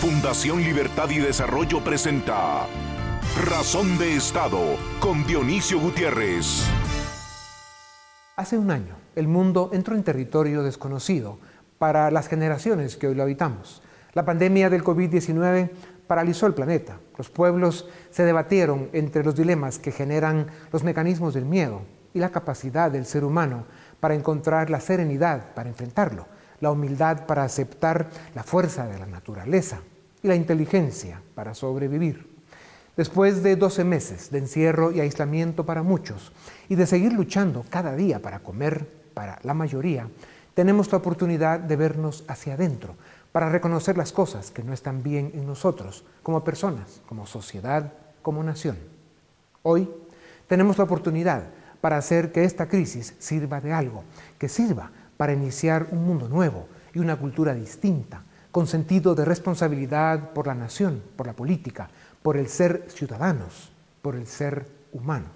[0.00, 2.66] Fundación Libertad y Desarrollo presenta
[3.44, 4.58] Razón de Estado
[4.98, 6.64] con Dionisio Gutiérrez.
[8.34, 11.38] Hace un año, el mundo entró en territorio desconocido
[11.76, 13.82] para las generaciones que hoy lo habitamos.
[14.14, 15.70] La pandemia del COVID-19
[16.06, 16.98] paralizó el planeta.
[17.18, 21.82] Los pueblos se debatieron entre los dilemas que generan los mecanismos del miedo
[22.14, 23.66] y la capacidad del ser humano
[24.00, 26.26] para encontrar la serenidad para enfrentarlo,
[26.60, 29.80] la humildad para aceptar la fuerza de la naturaleza
[30.22, 32.28] y la inteligencia para sobrevivir.
[32.96, 36.32] Después de 12 meses de encierro y aislamiento para muchos
[36.68, 40.08] y de seguir luchando cada día para comer para la mayoría,
[40.54, 42.96] tenemos la oportunidad de vernos hacia adentro
[43.32, 48.42] para reconocer las cosas que no están bien en nosotros, como personas, como sociedad, como
[48.42, 48.76] nación.
[49.62, 49.88] Hoy
[50.48, 51.44] tenemos la oportunidad
[51.80, 54.04] para hacer que esta crisis sirva de algo,
[54.38, 60.30] que sirva para iniciar un mundo nuevo y una cultura distinta, con sentido de responsabilidad
[60.32, 61.88] por la nación, por la política,
[62.22, 63.70] por el ser ciudadanos,
[64.02, 65.30] por el ser humanos.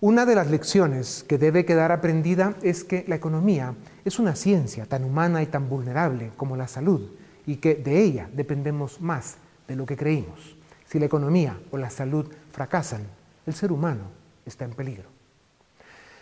[0.00, 4.84] Una de las lecciones que debe quedar aprendida es que la economía es una ciencia
[4.84, 7.12] tan humana y tan vulnerable como la salud
[7.46, 10.56] y que de ella dependemos más de lo que creímos.
[10.84, 13.06] Si la economía o la salud fracasan,
[13.46, 14.02] el ser humano
[14.44, 15.15] está en peligro.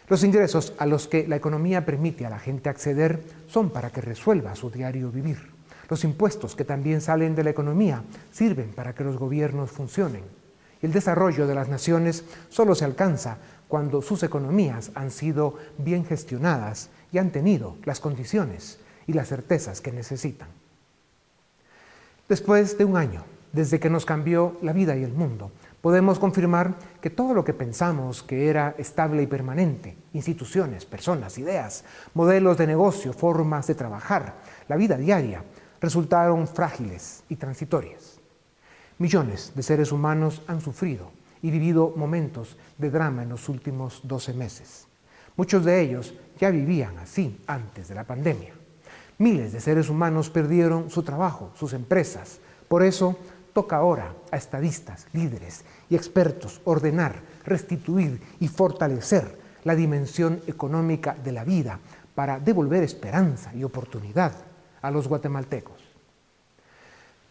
[0.09, 4.03] Los ingresos a los que la economía permite a la gente acceder son para que
[4.03, 5.39] resuelva su diario vivir.
[5.89, 10.23] Los impuestos que también salen de la economía sirven para que los gobiernos funcionen.
[10.83, 13.39] El desarrollo de las naciones solo se alcanza
[13.69, 19.81] cuando sus economías han sido bien gestionadas y han tenido las condiciones y las certezas
[19.81, 20.49] que necesitan.
[22.29, 25.51] Después de un año, desde que nos cambió la vida y el mundo,
[25.85, 31.85] podemos confirmar que todo lo que pensamos que era estable y permanente, instituciones, personas, ideas,
[32.15, 35.45] modelos de negocio, formas de trabajar, la vida diaria,
[35.83, 38.19] resultaron frágiles y transitorias.
[38.97, 41.11] Millones de seres humanos han sufrido
[41.43, 44.87] y vivido momentos de drama en los últimos 12 meses.
[45.37, 48.55] Muchos de ellos ya vivían así antes de la pandemia.
[49.19, 52.41] Miles de seres humanos perdieron su trabajo, sus empresas.
[52.69, 53.19] Por eso,
[53.55, 61.33] Toca ahora a estadistas, líderes y expertos ordenar, restituir y fortalecer la dimensión económica de
[61.33, 61.79] la vida
[62.17, 64.33] para devolver esperanza y oportunidad
[64.83, 65.81] a los guatemaltecos.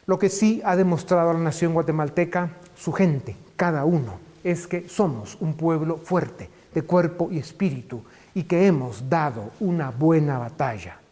[0.05, 5.37] Lo que sí ha demostrado la nación guatemalteca, su gente, cada uno, es que somos
[5.41, 8.01] un pueblo fuerte de cuerpo y espíritu
[8.33, 11.02] y que hemos dado una buena batalla.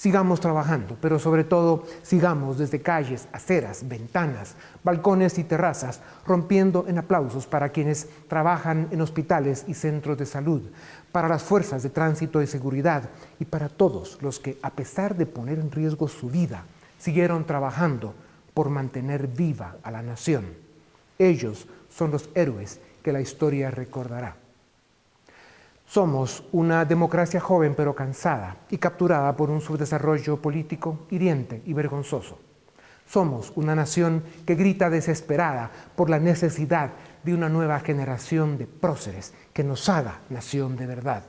[0.00, 6.96] Sigamos trabajando, pero sobre todo sigamos desde calles, aceras, ventanas, balcones y terrazas, rompiendo en
[6.96, 10.62] aplausos para quienes trabajan en hospitales y centros de salud,
[11.12, 15.26] para las fuerzas de tránsito y seguridad y para todos los que, a pesar de
[15.26, 16.64] poner en riesgo su vida,
[16.98, 18.14] siguieron trabajando
[18.54, 20.46] por mantener viva a la nación.
[21.18, 24.39] Ellos son los héroes que la historia recordará.
[25.90, 32.38] Somos una democracia joven pero cansada y capturada por un subdesarrollo político hiriente y vergonzoso.
[33.08, 36.90] Somos una nación que grita desesperada por la necesidad
[37.24, 41.24] de una nueva generación de próceres que nos haga nación de verdad.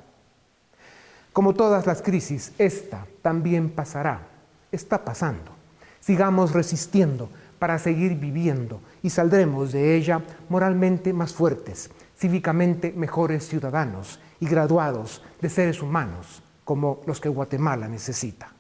[1.34, 4.28] Como todas las crisis, esta también pasará,
[4.72, 5.54] está pasando.
[6.02, 14.20] Sigamos resistiendo para seguir viviendo y saldremos de ella moralmente más fuertes, cívicamente mejores ciudadanos
[14.42, 18.54] y graduados de seres humanos como los que Guatemala necesita.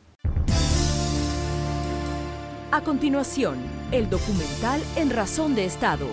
[2.71, 3.57] A continuación,
[3.91, 6.07] el documental En Razón de Estado.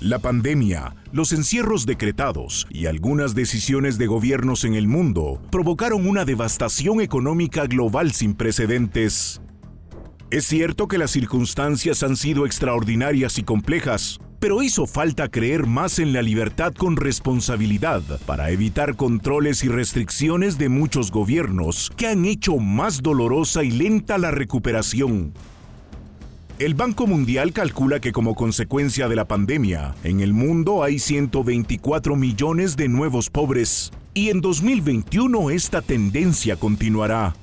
[0.00, 6.24] La pandemia, los encierros decretados y algunas decisiones de gobiernos en el mundo provocaron una
[6.24, 9.40] devastación económica global sin precedentes.
[10.30, 15.98] Es cierto que las circunstancias han sido extraordinarias y complejas, pero hizo falta creer más
[15.98, 22.26] en la libertad con responsabilidad para evitar controles y restricciones de muchos gobiernos que han
[22.26, 25.32] hecho más dolorosa y lenta la recuperación.
[26.58, 32.14] El Banco Mundial calcula que como consecuencia de la pandemia, en el mundo hay 124
[32.14, 37.34] millones de nuevos pobres y en 2021 esta tendencia continuará.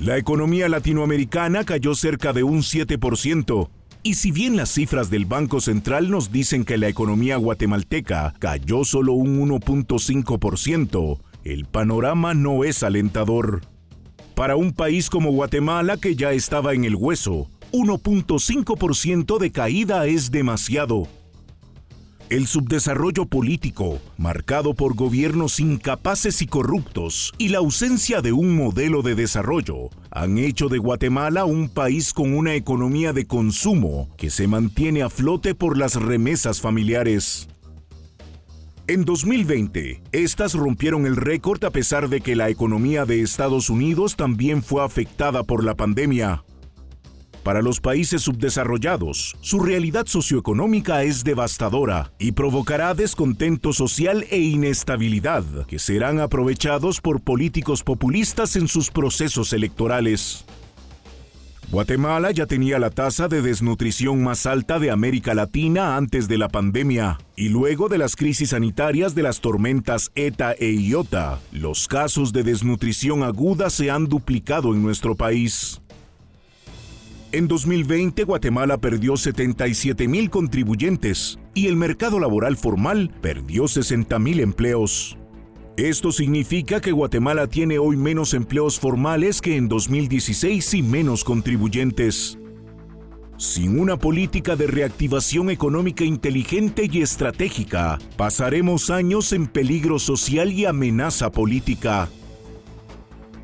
[0.00, 3.68] La economía latinoamericana cayó cerca de un 7%,
[4.06, 8.84] y si bien las cifras del Banco Central nos dicen que la economía guatemalteca cayó
[8.84, 13.62] solo un 1.5%, el panorama no es alentador.
[14.36, 20.30] Para un país como Guatemala que ya estaba en el hueso, 1.5% de caída es
[20.30, 21.08] demasiado.
[22.28, 29.02] El subdesarrollo político, marcado por gobiernos incapaces y corruptos, y la ausencia de un modelo
[29.02, 34.48] de desarrollo, han hecho de Guatemala un país con una economía de consumo que se
[34.48, 37.46] mantiene a flote por las remesas familiares.
[38.88, 44.16] En 2020, estas rompieron el récord a pesar de que la economía de Estados Unidos
[44.16, 46.42] también fue afectada por la pandemia.
[47.46, 55.44] Para los países subdesarrollados, su realidad socioeconómica es devastadora y provocará descontento social e inestabilidad
[55.68, 60.44] que serán aprovechados por políticos populistas en sus procesos electorales.
[61.70, 66.48] Guatemala ya tenía la tasa de desnutrición más alta de América Latina antes de la
[66.48, 72.32] pandemia, y luego de las crisis sanitarias de las tormentas ETA e IOTA, los casos
[72.32, 75.80] de desnutrición aguda se han duplicado en nuestro país.
[77.36, 84.40] En 2020, Guatemala perdió 77 mil contribuyentes y el mercado laboral formal perdió 60 mil
[84.40, 85.18] empleos.
[85.76, 92.38] Esto significa que Guatemala tiene hoy menos empleos formales que en 2016 y menos contribuyentes.
[93.36, 100.64] Sin una política de reactivación económica inteligente y estratégica, pasaremos años en peligro social y
[100.64, 102.08] amenaza política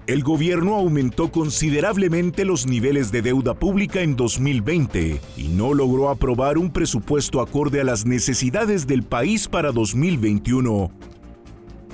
[0.08, 6.58] el gobierno aumentó considerablemente los niveles de deuda pública en 2020 y no logró aprobar
[6.58, 10.90] un presupuesto acorde a las necesidades del país para 2021.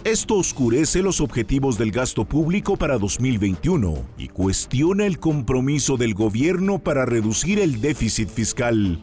[0.05, 6.78] Esto oscurece los objetivos del gasto público para 2021 y cuestiona el compromiso del gobierno
[6.78, 9.02] para reducir el déficit fiscal.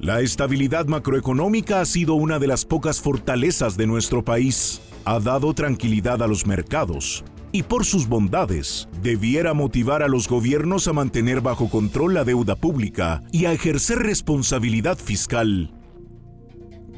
[0.00, 4.80] La estabilidad macroeconómica ha sido una de las pocas fortalezas de nuestro país.
[5.04, 7.24] Ha dado tranquilidad a los mercados,
[7.54, 12.56] y por sus bondades, debiera motivar a los gobiernos a mantener bajo control la deuda
[12.56, 15.72] pública y a ejercer responsabilidad fiscal.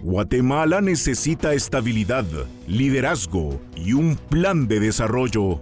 [0.03, 2.25] Guatemala necesita estabilidad,
[2.67, 5.61] liderazgo y un plan de desarrollo.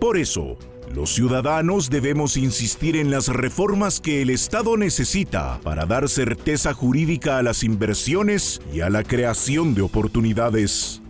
[0.00, 0.58] Por eso,
[0.92, 7.38] los ciudadanos debemos insistir en las reformas que el Estado necesita para dar certeza jurídica
[7.38, 11.00] a las inversiones y a la creación de oportunidades.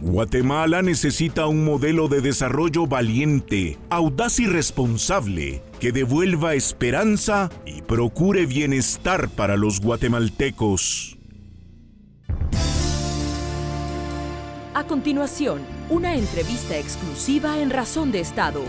[0.00, 8.46] Guatemala necesita un modelo de desarrollo valiente, audaz y responsable que devuelva esperanza y procure
[8.46, 11.18] bienestar para los guatemaltecos.
[14.72, 15.60] A continuación,
[15.90, 18.62] una entrevista exclusiva en Razón de Estado.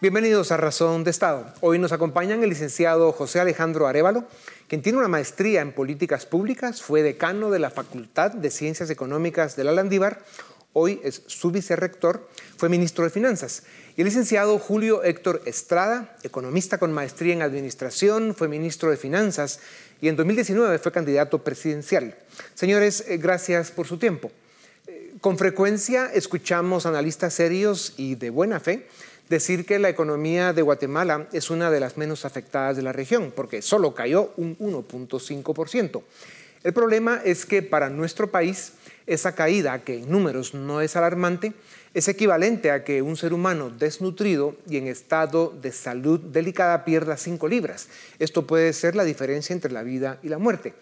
[0.00, 1.52] Bienvenidos a Razón de Estado.
[1.60, 4.28] Hoy nos acompañan el licenciado José Alejandro Arevalo,
[4.68, 9.56] quien tiene una maestría en políticas públicas, fue decano de la Facultad de Ciencias Económicas
[9.56, 10.22] de la Landívar,
[10.72, 13.64] hoy es su vicerrector, fue ministro de Finanzas.
[13.96, 19.58] Y el licenciado Julio Héctor Estrada, economista con maestría en administración, fue ministro de Finanzas
[20.00, 22.14] y en 2019 fue candidato presidencial.
[22.54, 24.30] Señores, eh, gracias por su tiempo.
[24.86, 28.86] Eh, con frecuencia escuchamos analistas serios y de buena fe
[29.28, 33.32] decir que la economía de Guatemala es una de las menos afectadas de la región,
[33.34, 36.02] porque solo cayó un 1.5%.
[36.64, 38.72] El problema es que para nuestro país
[39.06, 41.54] esa caída, que en números no es alarmante,
[41.94, 47.16] es equivalente a que un ser humano desnutrido y en estado de salud delicada pierda
[47.16, 47.88] 5 libras.
[48.18, 50.74] Esto puede ser la diferencia entre la vida y la muerte.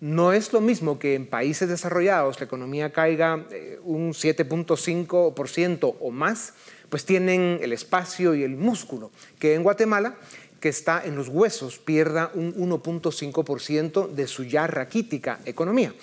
[0.00, 6.10] No es lo mismo que en países desarrollados la economía caiga eh, un 7.5% o
[6.12, 6.54] más,
[6.88, 10.16] pues tienen el espacio y el músculo, que en Guatemala,
[10.60, 15.94] que está en los huesos, pierda un 1.5% de su ya raquítica economía.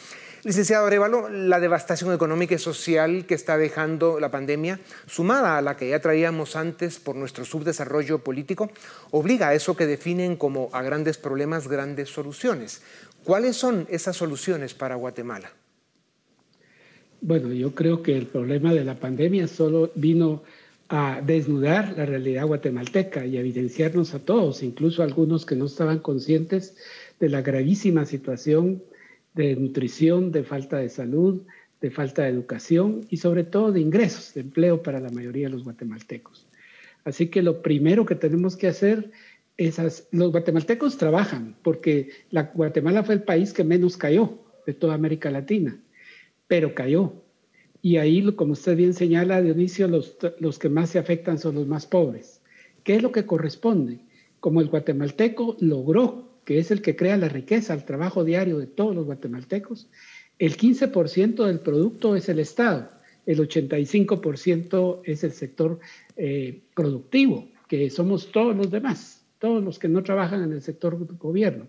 [0.45, 5.75] Licenciado Arevalo, la devastación económica y social que está dejando la pandemia, sumada a la
[5.75, 8.69] que ya traíamos antes por nuestro subdesarrollo político,
[9.09, 12.83] obliga a eso que definen como a grandes problemas grandes soluciones.
[13.23, 15.51] ¿Cuáles son esas soluciones para Guatemala?
[17.21, 20.43] Bueno, yo creo que el problema de la pandemia solo vino
[20.87, 25.99] a desnudar la realidad guatemalteca y evidenciarnos a todos, incluso a algunos que no estaban
[25.99, 26.77] conscientes
[27.19, 28.83] de la gravísima situación
[29.33, 31.41] de nutrición, de falta de salud,
[31.81, 35.53] de falta de educación y sobre todo de ingresos, de empleo para la mayoría de
[35.53, 36.47] los guatemaltecos.
[37.03, 39.11] Así que lo primero que tenemos que hacer
[39.57, 44.95] es, los guatemaltecos trabajan porque la, Guatemala fue el país que menos cayó de toda
[44.95, 45.79] América Latina,
[46.47, 47.24] pero cayó
[47.85, 51.67] y ahí, como usted bien señala, Dionisio, los, los que más se afectan son los
[51.67, 52.41] más pobres.
[52.83, 53.99] ¿Qué es lo que corresponde?
[54.39, 58.65] Como el guatemalteco logró, que es el que crea la riqueza, el trabajo diario de
[58.65, 59.87] todos los guatemaltecos,
[60.39, 62.89] el 15% del producto es el Estado,
[63.27, 65.79] el 85% es el sector
[66.17, 70.97] eh, productivo, que somos todos los demás, todos los que no trabajan en el sector
[71.19, 71.67] gobierno.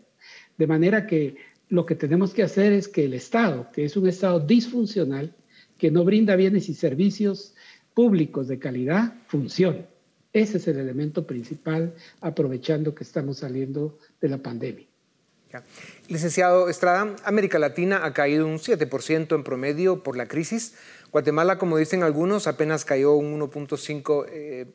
[0.57, 1.37] De manera que
[1.69, 5.35] lo que tenemos que hacer es que el Estado, que es un Estado disfuncional,
[5.79, 7.55] que no brinda bienes y servicios
[7.95, 9.87] públicos de calidad, funcione.
[10.33, 14.87] Ese es el elemento principal, aprovechando que estamos saliendo de la pandemia.
[16.09, 20.75] Licenciado Estrada, América Latina ha caído un 7% en promedio por la crisis.
[21.13, 24.67] Guatemala, como dicen algunos, apenas cayó un 1.5% eh,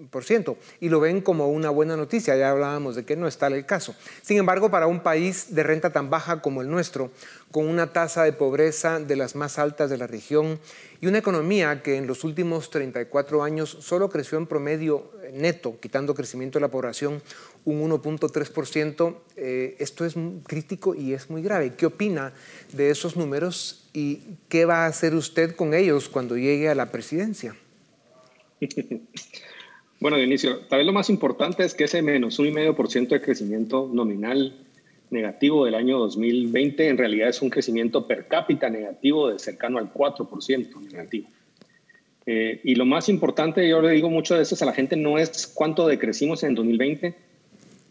[0.79, 2.36] y lo ven como una buena noticia.
[2.36, 3.96] Ya hablábamos de que no está el caso.
[4.22, 7.12] Sin embargo, para un país de renta tan baja como el nuestro,
[7.51, 10.60] con una tasa de pobreza de las más altas de la región
[11.01, 16.15] y una economía que en los últimos 34 años solo creció en promedio neto, quitando
[16.15, 17.22] crecimiento de la población,
[17.65, 20.15] un 1.3%, eh, esto es
[20.46, 21.74] crítico y es muy grave.
[21.75, 22.34] ¿Qué opina
[22.74, 26.91] de esos números y qué va a hacer usted con ellos cuando llegue a la
[26.91, 27.55] presidencia?
[30.01, 34.58] Bueno, Dionisio, tal vez lo más importante es que ese menos 1,5% de crecimiento nominal
[35.12, 39.94] negativo del año 2020 en realidad es un crecimiento per cápita negativo de cercano al
[39.94, 41.27] 4% negativo.
[42.25, 45.48] Eh, y lo más importante, yo le digo muchas veces a la gente, no es
[45.48, 47.13] cuánto decrecimos en 2020,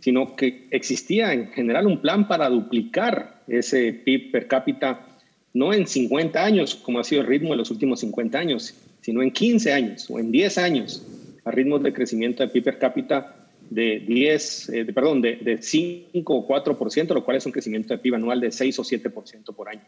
[0.01, 5.07] sino que existía en general un plan para duplicar ese PIB per cápita,
[5.53, 9.23] no en 50 años, como ha sido el ritmo de los últimos 50 años, sino
[9.23, 11.07] en 15 años o en 10 años,
[11.45, 13.40] a ritmos de crecimiento de PIB per cápita
[13.71, 17.99] de 10, eh, perdón, de, de 5 o 4%, lo cual es un crecimiento de
[17.99, 19.83] PIB anual de 6 o 7% por año.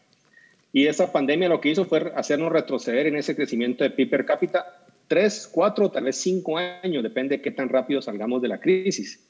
[0.71, 4.25] Y esa pandemia lo que hizo fue hacernos retroceder en ese crecimiento de PIB per
[4.25, 4.65] cápita
[5.07, 9.29] 3, 4, tal vez 5 años, depende de qué tan rápido salgamos de la crisis.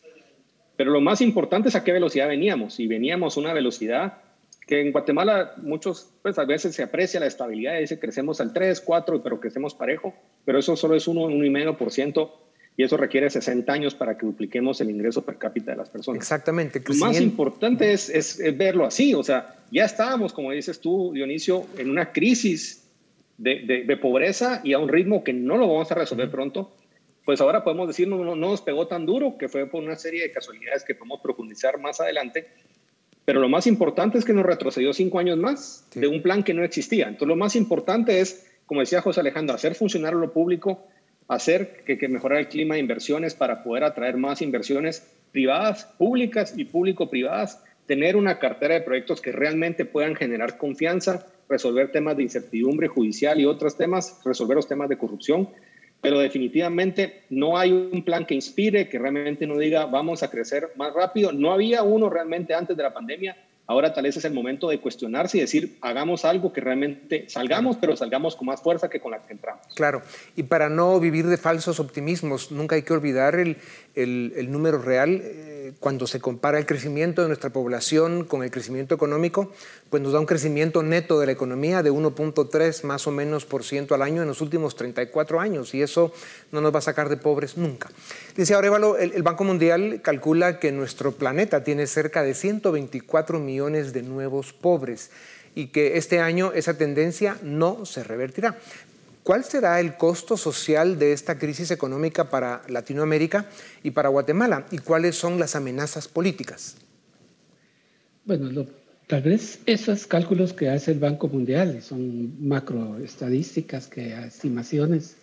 [0.77, 2.79] Pero lo más importante es a qué velocidad veníamos.
[2.79, 4.19] Y veníamos a una velocidad
[4.65, 8.79] que en Guatemala muchos, pues a veces se aprecia la estabilidad, dice crecemos al 3,
[8.79, 10.13] 4, pero crecemos parejo,
[10.45, 12.31] pero eso solo es 1, 1,5%
[12.75, 16.19] y eso requiere 60 años para que dupliquemos el ingreso per cápita de las personas.
[16.19, 16.81] Exactamente.
[16.85, 21.65] Lo más importante es, es, verlo así, o sea, ya estábamos, como dices tú, Dionisio,
[21.77, 22.87] en una crisis
[23.37, 26.71] de, de, pobreza y a un ritmo que no lo vamos a resolver pronto
[27.25, 30.23] pues ahora podemos decir no, no, nos pegó tan duro, que fue por una serie
[30.23, 32.47] de casualidades que podemos profundizar más adelante,
[33.25, 36.53] pero lo más importante es que nos retrocedió cinco años más de un plan que
[36.53, 37.05] no existía.
[37.07, 40.85] Entonces lo más importante es, como decía José Alejandro, hacer funcionar lo público,
[41.33, 46.53] hacer que, que mejorar el clima de inversiones para poder atraer más inversiones privadas, públicas
[46.57, 52.23] y público-privadas, tener una cartera de proyectos que realmente puedan generar confianza, resolver temas de
[52.23, 55.49] incertidumbre judicial y otros temas, resolver los temas de corrupción
[56.03, 60.71] pero definitivamente no hay un plan que inspire, que realmente no diga vamos a crecer
[60.75, 61.31] más rápido.
[61.31, 63.37] No había uno realmente antes de la pandemia.
[63.73, 67.77] Ahora tal vez es el momento de cuestionarse y decir, hagamos algo que realmente salgamos,
[67.77, 69.65] pero salgamos con más fuerza que con la que entramos.
[69.73, 70.03] Claro,
[70.35, 73.57] y para no vivir de falsos optimismos, nunca hay que olvidar el,
[73.95, 75.21] el, número real.
[75.23, 79.51] Eh, cuando se compara el crecimiento de nuestra población con el crecimiento económico,
[79.89, 83.63] pues nos da un crecimiento neto de la economía de 1.3 más o menos por
[83.63, 86.13] ciento al año en los últimos 34 años y eso
[86.51, 87.89] no nos va a sacar de pobres nunca.
[88.35, 93.93] Dice Arevalo, el, el Banco Mundial calcula que nuestro planeta tiene cerca de 124 millones
[93.93, 95.11] de nuevos pobres
[95.55, 98.57] y que este año esa tendencia no se revertirá.
[99.23, 103.45] ¿Cuál será el costo social de esta crisis económica para Latinoamérica
[103.81, 104.65] y para Guatemala?
[104.69, 106.75] ¿Y cuáles son las amenazas políticas?
[108.25, 108.65] Bueno,
[109.07, 115.15] tal vez esos cálculos que hace el Banco Mundial son macroestadísticas, que estimaciones.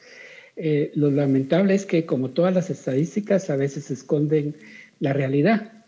[0.56, 4.56] Eh, lo lamentable es que como todas las estadísticas a veces esconden
[4.98, 5.84] la realidad.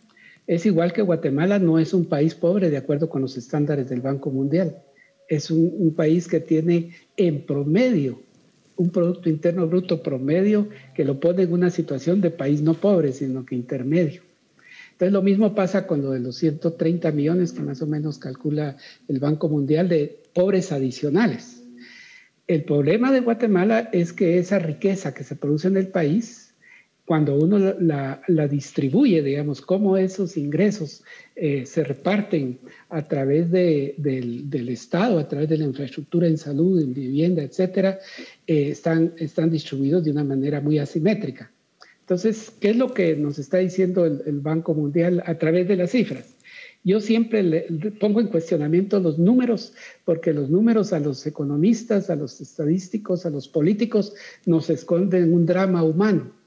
[0.47, 4.03] Es igual que Guatemala no es un país pobre de acuerdo con los estándares del
[4.03, 4.83] Banco Mundial
[5.35, 8.21] es un, país que tiene en promedio
[8.77, 13.13] un Producto Interno Bruto promedio que lo pone en una situación de país no pobre,
[13.13, 14.23] sino que intermedio.
[14.93, 18.77] Entonces lo mismo pasa con lo de los 130 millones que más o menos calcula
[19.09, 21.63] el Banco Mundial de pobres adicionales.
[22.47, 26.42] El problema de Guatemala es que esa riqueza que se produce en el país
[27.05, 31.03] cuando uno la, distribuye, digamos, cómo esos ingresos
[31.35, 36.95] eh, se reparten a través del, Estado, a través de la infraestructura en salud, en
[36.95, 37.99] vivienda, etcétera,
[38.47, 41.51] eh, están, están distribuidos de una manera muy asimétrica.
[42.01, 45.91] Entonces, ¿qué es lo que nos está diciendo el, Banco Mundial a través de las
[45.91, 46.35] cifras?
[46.85, 47.63] Yo siempre le,
[48.01, 49.73] pongo en cuestionamiento los números,
[50.05, 54.15] porque los números a los economistas, a los estadísticos, a los políticos,
[54.47, 56.42] nos esconden un drama humano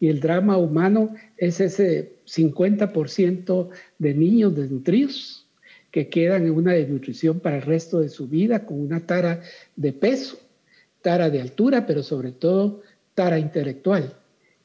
[0.00, 5.46] y el drama humano es ese 50% de niños desnutridos
[5.90, 9.42] que quedan en una desnutrición para el resto de su vida con una tara
[9.76, 10.40] de peso,
[11.02, 12.82] tara de altura, pero sobre todo
[13.14, 14.12] tara intelectual.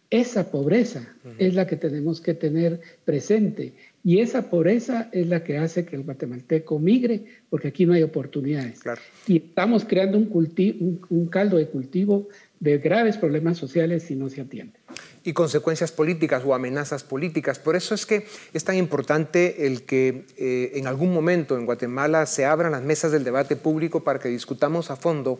[0.10, 1.08] Esa pobreza
[1.38, 5.98] es la que tenemos que tener presente Y esa pobreza es la que hace que
[5.98, 8.80] el guatemalteco migre, porque aquí no hay oportunidades.
[9.28, 12.28] Y estamos creando un, un caldo de cultivo
[12.60, 14.80] de graves problemas sociales si no se atiende
[15.24, 17.60] y consecuencias políticas o amenazas políticas.
[17.60, 22.26] Por eso es que es tan importante el que eh, en algún momento en Guatemala
[22.26, 25.40] se abran las mesas del debate público para que discutamos a fondo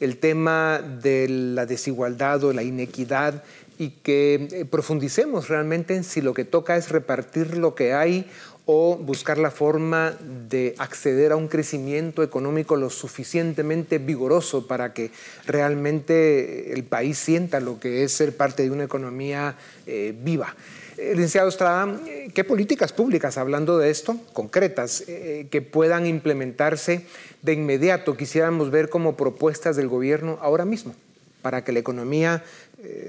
[0.00, 3.42] el tema de la desigualdad o la inequidad
[3.78, 8.26] y que eh, profundicemos realmente en si lo que toca es repartir lo que hay
[8.68, 10.16] o buscar la forma
[10.48, 15.12] de acceder a un crecimiento económico lo suficientemente vigoroso para que
[15.46, 19.56] realmente el país sienta lo que es ser parte de una economía
[19.86, 20.56] eh, viva.
[20.98, 27.06] Eh, licenciado Estrada, eh, ¿qué políticas públicas, hablando de esto, concretas, que puedan implementarse
[27.42, 30.92] de inmediato, quisiéramos ver como propuestas del gobierno ahora mismo,
[31.40, 32.42] para que la economía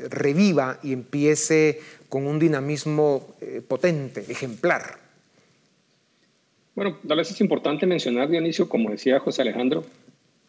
[0.09, 3.35] reviva y empiece con un dinamismo
[3.67, 5.06] potente, ejemplar?
[6.77, 9.83] Bueno, tal vez es importante mencionar, Dionisio, como decía José Alejandro,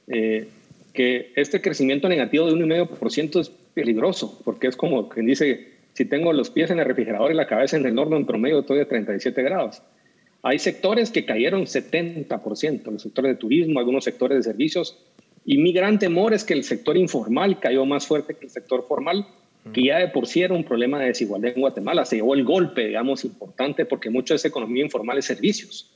[0.09, 0.47] eh,
[0.93, 6.35] que este crecimiento negativo de 1,5% es peligroso, porque es como quien dice, si tengo
[6.35, 8.87] los pies en el refrigerador y la cabeza en el horno en promedio, estoy a
[8.87, 9.81] 37 grados.
[10.43, 14.99] Hay sectores que cayeron 70%, los sectores de turismo, algunos sectores de servicios,
[15.47, 18.85] y mi gran temor es que el sector informal cayó más fuerte que el sector
[18.87, 19.27] formal,
[19.73, 22.05] que ya de por sí era un problema de desigualdad en Guatemala.
[22.05, 25.95] Se llevó el golpe, digamos, importante, porque mucho de esa economía informal es servicios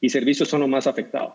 [0.00, 1.34] y servicios son los más afectados.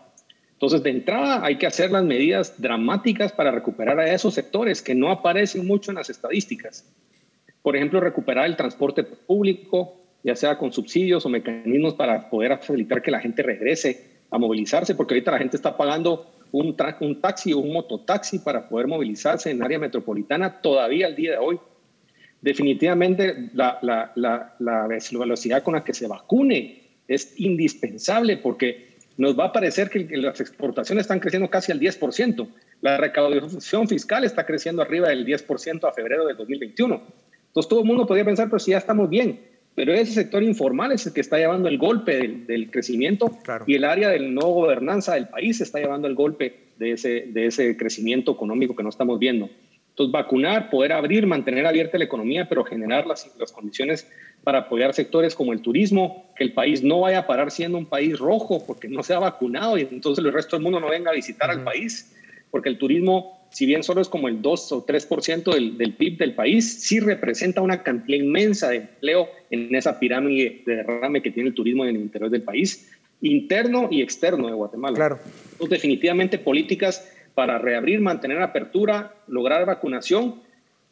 [0.62, 4.94] Entonces, de entrada hay que hacer las medidas dramáticas para recuperar a esos sectores que
[4.94, 6.88] no aparecen mucho en las estadísticas.
[7.62, 13.02] Por ejemplo, recuperar el transporte público, ya sea con subsidios o mecanismos para poder facilitar
[13.02, 16.76] que la gente regrese a movilizarse, porque ahorita la gente está pagando un,
[17.20, 21.58] taxi o un mototaxi para poder movilizarse en área metropolitana todavía al día de hoy.
[22.40, 23.80] Definitivamente la
[25.18, 26.81] velocidad con la que se vacune
[27.14, 32.48] es indispensable porque nos va a parecer que las exportaciones están creciendo casi al 10%.
[32.80, 37.02] La recaudación fiscal está creciendo arriba del 10% a febrero de 2021.
[37.48, 39.40] Entonces todo el mundo podría pensar, pero si ya estamos bien.
[39.74, 43.30] Pero ese sector informal es el que está llevando el golpe del, crecimiento
[43.66, 47.46] y el área de no gobernanza del país está llevando el golpe de ese, de
[47.46, 49.48] ese crecimiento económico que no estamos viendo.
[49.92, 54.08] Entonces, vacunar, poder abrir, mantener abierta la economía, pero generar las, las condiciones
[54.42, 57.84] para apoyar sectores como el turismo, que el país no vaya a parar siendo un
[57.84, 61.10] país rojo porque no se ha vacunado y entonces el resto del mundo no venga
[61.10, 62.10] a visitar al país,
[62.50, 66.16] porque el turismo, si bien solo es como el 2 o 3% del, del PIB
[66.16, 71.30] del país, sí representa una cantidad inmensa de empleo en esa pirámide de derrame que
[71.30, 74.96] tiene el turismo en el interior del país, interno y externo de Guatemala.
[74.96, 75.18] Claro.
[75.52, 80.42] Entonces, definitivamente políticas para reabrir, mantener apertura, lograr vacunación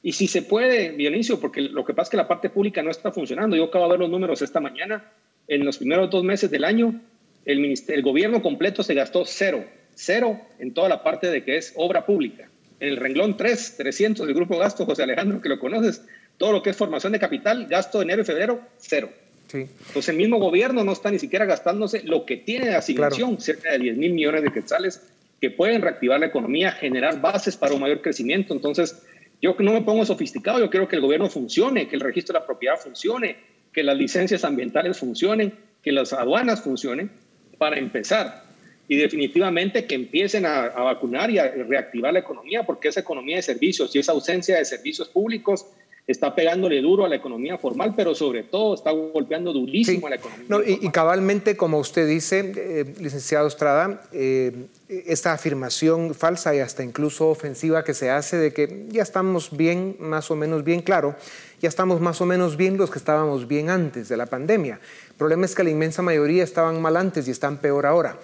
[0.02, 2.90] y si se puede, Dionisio, porque lo que pasa es que la parte pública no
[2.90, 3.56] está funcionando.
[3.56, 5.12] Yo acabo de ver los números esta mañana.
[5.46, 6.98] En los primeros dos meses del año,
[7.44, 11.72] el, el gobierno completo se gastó cero, cero en toda la parte de que es
[11.76, 12.48] obra pública.
[12.78, 16.02] En el renglón 3, 300 del grupo gasto, José Alejandro, que lo conoces,
[16.38, 19.10] todo lo que es formación de capital, gasto de enero y febrero, cero.
[19.48, 19.58] Sí.
[19.58, 23.72] Entonces el mismo gobierno no está ni siquiera gastándose lo que tiene de asignación, cerca
[23.72, 25.02] de 10 mil millones de quetzales,
[25.40, 28.52] que pueden reactivar la economía, generar bases para un mayor crecimiento.
[28.52, 29.02] Entonces,
[29.40, 32.40] yo no me pongo sofisticado, yo quiero que el gobierno funcione, que el registro de
[32.40, 33.36] la propiedad funcione,
[33.72, 37.10] que las licencias ambientales funcionen, que las aduanas funcionen
[37.56, 38.44] para empezar.
[38.86, 43.36] Y definitivamente que empiecen a, a vacunar y a reactivar la economía, porque esa economía
[43.36, 45.66] de servicios y esa ausencia de servicios públicos
[46.10, 50.16] está pegándole duro a la economía formal, pero sobre todo está golpeando durísimo a la
[50.16, 50.46] economía.
[50.48, 56.82] No, y, cabalmente, como usted dice, eh, licenciado Estrada, eh, esta afirmación falsa y hasta
[56.82, 61.14] incluso ofensiva que se hace de que ya estamos bien, más o menos bien claro,
[61.60, 64.80] ya estamos más o menos bien los que estábamos bien antes de la pandemia.
[65.10, 68.18] El problema es que la inmensa mayoría estaban mal antes y están peor ahora.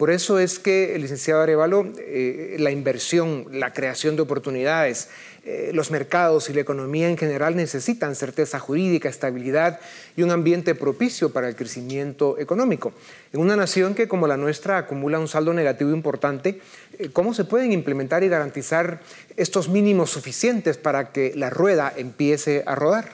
[0.00, 5.10] Por eso es que licenciado Arevalo, eh, la inversión, la creación de oportunidades,
[5.52, 9.80] eh, los mercados y la economía en general necesitan certeza jurídica, estabilidad
[10.16, 12.92] y un ambiente propicio para el crecimiento económico.
[13.32, 16.60] En una nación que como la nuestra acumula un saldo negativo importante,
[17.00, 19.00] eh, ¿cómo se pueden implementar y garantizar
[19.36, 23.06] estos mínimos suficientes para que la rueda empiece a rodar?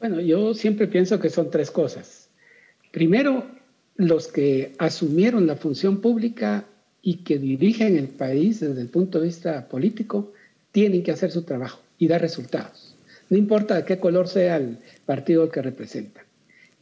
[0.00, 2.28] Bueno, yo siempre pienso que son tres cosas.
[2.90, 3.46] Primero,
[3.96, 6.66] los que asumieron la función pública
[7.00, 10.32] y que dirigen el país desde el punto de vista político
[10.72, 12.96] tienen que hacer su trabajo y dar resultados.
[13.30, 16.24] No importa de qué color sea el partido que representan.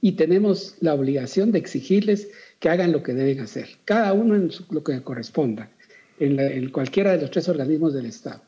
[0.00, 2.28] Y tenemos la obligación de exigirles
[2.60, 5.70] que hagan lo que deben hacer, cada uno en lo que corresponda,
[6.20, 8.42] en, en cualquiera de los tres organismos del Estado.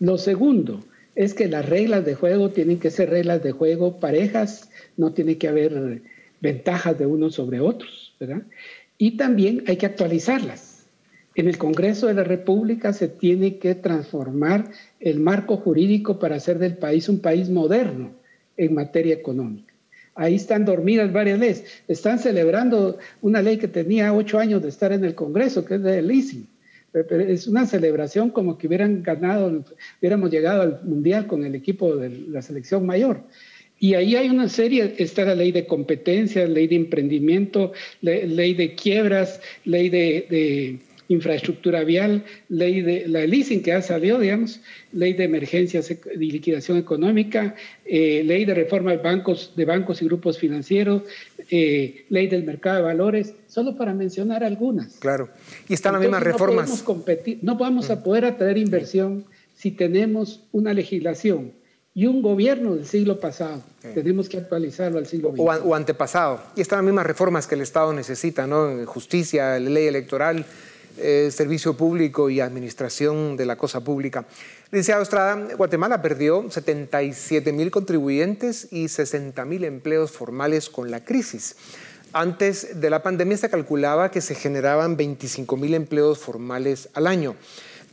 [0.00, 4.70] Lo segundo es que las reglas de juego tienen que ser reglas de juego parejas,
[4.96, 6.00] no tiene que haber
[6.40, 8.42] ventajas de unos sobre otros, ¿verdad?
[8.98, 10.67] Y también hay que actualizarlas.
[11.38, 16.58] En el Congreso de la República se tiene que transformar el marco jurídico para hacer
[16.58, 18.10] del país un país moderno
[18.56, 19.72] en materia económica.
[20.16, 21.64] Ahí están dormidas varias leyes.
[21.86, 25.82] Están celebrando una ley que tenía ocho años de estar en el Congreso, que es
[25.84, 26.48] de leasing.
[26.92, 29.62] Es una celebración como que hubieran ganado,
[30.00, 33.22] hubiéramos llegado al Mundial con el equipo de la selección mayor.
[33.78, 38.74] Y ahí hay una serie, está la ley de competencia, ley de emprendimiento, ley de
[38.74, 44.60] quiebras, ley de, infraestructura vial, ley de la leasing que ha salido, digamos,
[44.92, 50.04] ley de emergencias y liquidación económica, eh, ley de reforma de bancos, de bancos y
[50.04, 51.02] grupos financieros,
[51.50, 54.96] eh, ley del mercado de valores, solo para mencionar algunas.
[54.96, 55.30] Claro.
[55.68, 56.66] Y están las mismas reformas.
[56.66, 58.02] Podemos competir, no vamos a mm.
[58.02, 59.24] poder atraer inversión
[59.56, 61.52] si tenemos una legislación
[61.98, 63.60] y un gobierno del siglo pasado.
[63.92, 65.40] Tenemos que actualizarlo al siglo XX.
[65.64, 66.40] O, antepasado.
[66.54, 68.86] Y están las mismas reformas que el Estado necesita, ¿no?
[68.86, 70.46] Justicia, ley electoral,
[71.00, 74.26] eh, servicio público y administración de la cosa pública.
[74.70, 81.56] Licenciado Estrada, Guatemala perdió 77 mil contribuyentes y 60 mil empleos formales con la crisis.
[82.12, 87.36] Antes de la pandemia se calculaba que se generaban 25 mil empleos formales al año.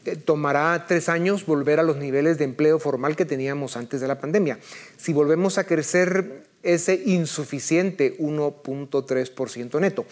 [0.06, 4.08] Eh, tomará tres años volver a los niveles de empleo formal que teníamos antes de
[4.08, 4.60] la pandemia.
[4.98, 10.06] Si volvemos a crecer ese insuficiente 1.3% neto,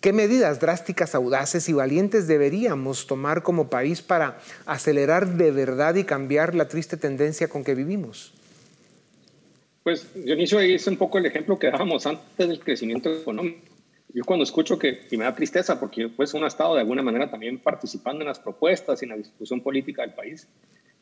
[0.00, 6.04] ¿qué medidas drásticas, audaces y valientes deberíamos tomar como país para acelerar de verdad y
[6.04, 8.32] cambiar la triste tendencia con que vivimos?
[9.82, 13.70] Pues Dionisio hice un poco el ejemplo que dábamos antes del crecimiento económico
[14.14, 17.02] yo cuando escucho que, y me da tristeza porque pues uno ha estado de alguna
[17.02, 20.48] manera también participando en las propuestas y en la discusión política del país,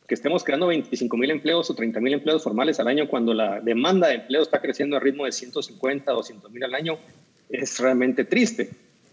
[0.06, 3.60] que estemos creando 25 mil empleos o 30 mil empleos formales al año cuando la
[3.60, 6.98] demanda de empleo está creciendo a ritmo de 150, 200 mil al año,
[7.48, 8.70] es realmente triste.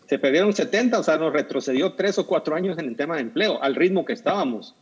[0.08, 3.22] Se perdieron 70, o sea, nos retrocedió tres o cuatro años en el tema de
[3.22, 4.76] empleo, al ritmo que estábamos.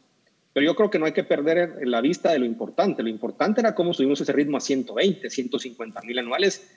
[0.54, 3.02] Pero yo creo que no hay que perder la vista de lo importante.
[3.02, 6.70] Lo importante era cómo subimos ese ritmo a 120, 150 mil anuales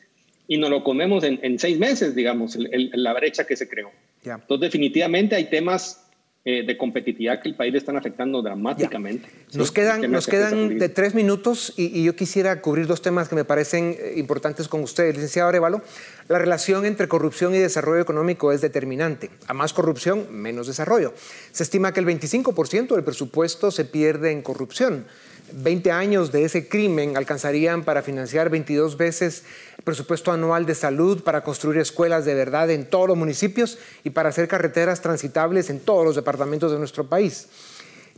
[0.48, 3.90] y nos lo comemos en, seis meses, digamos, la brecha que se creó.
[4.24, 6.05] Entonces, definitivamente hay temas
[6.48, 9.28] eh, de competitividad que el país le están afectando dramáticamente.
[9.54, 13.44] Nos quedan, nos quedan de tres minutos y, yo quisiera cubrir dos temas que me
[13.44, 15.16] parecen eh, importantes con ustedes.
[15.16, 15.82] Licenciado Arevalo,
[16.28, 19.28] la relación entre corrupción y desarrollo económico es determinante.
[19.48, 21.14] A más corrupción, menos desarrollo.
[21.50, 25.04] Se estima que el 25% del presupuesto se pierde en corrupción.
[25.52, 29.44] 20 años de ese crimen alcanzarían para financiar 22 veces
[29.86, 34.30] presupuesto anual de salud, para construir escuelas de verdad en todos los municipios y para
[34.30, 37.46] hacer carreteras transitables en todos los departamentos de nuestro país.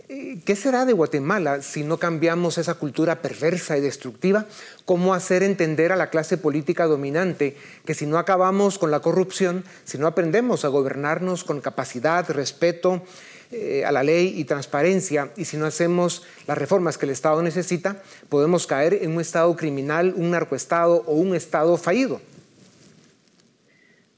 [0.08, 4.46] Eh, ¿Qué será de Guatemala si no cambiamos esa cultura perversa y destructiva?
[4.86, 7.54] ¿Cómo hacer entender a la clase política dominante
[7.84, 13.02] que si no acabamos con la corrupción, si no aprendemos a gobernarnos con capacidad, respeto,
[13.50, 17.42] eh, a la ley y transparencia, y si no hacemos las reformas que el Estado
[17.42, 22.20] necesita, podemos caer en un Estado criminal, un narcoestado o un Estado fallido.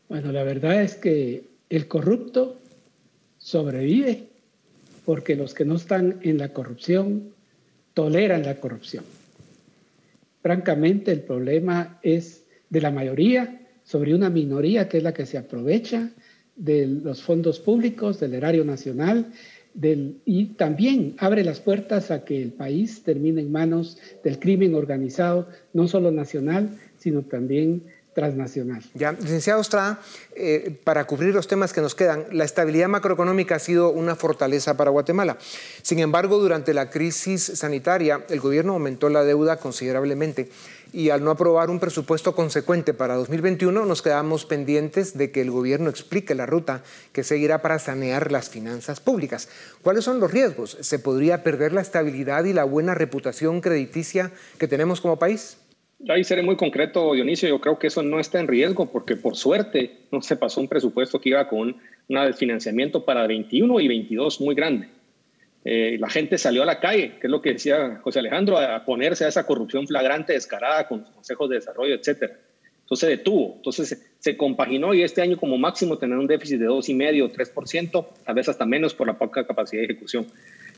[0.09, 2.59] Bueno, la verdad es que el corrupto
[3.39, 4.27] sobrevive
[5.05, 7.33] porque los que no están en la corrupción
[7.95, 9.05] toleran la corrupción.
[10.43, 15.39] Francamente, el problema es de la mayoría sobre una minoría que es la que se
[15.39, 16.11] aprovecha
[16.61, 19.33] de los fondos públicos, del erario nacional,
[19.73, 24.75] del, y también abre las puertas a que el país termine en manos del crimen
[24.75, 27.85] organizado, no solo nacional, sino también
[28.21, 28.83] transnacional.
[28.95, 30.01] Ya, licenciado Estrada,
[30.37, 34.77] eh, para cubrir los temas que nos quedan, la estabilidad macroeconómica ha sido una fortaleza
[34.77, 35.39] para Guatemala.
[35.83, 40.51] Sin embargo, durante la crisis sanitaria, el gobierno aumentó la deuda considerablemente
[40.93, 45.51] y al no aprobar un presupuesto consecuente para 2021 nos quedamos pendientes de que el
[45.51, 49.49] gobierno explique la ruta que seguirá para sanear las finanzas públicas.
[49.83, 50.77] ¿Cuáles son los riesgos?
[50.81, 55.59] ¿Se podría perder la estabilidad y la buena reputación crediticia que tenemos como país?
[56.09, 57.49] Ahí seré muy concreto, Dionisio.
[57.49, 60.69] Yo creo que eso no está en riesgo porque por suerte no se pasó un
[60.69, 61.77] presupuesto que iba con
[62.09, 64.89] un desfinanciamiento para 21 y 22 muy grande.
[65.65, 68.85] Eh, la gente salió a la calle, que es lo que decía José Alejandro, a
[68.85, 72.39] ponerse a esa corrupción flagrante, descarada, con consejos de desarrollo, etcétera.
[72.81, 76.67] Entonces se detuvo, entonces se, compaginó y este año como máximo tener un déficit de
[76.67, 80.27] 2,5 3%, tal vez hasta menos por la poca capacidad de ejecución.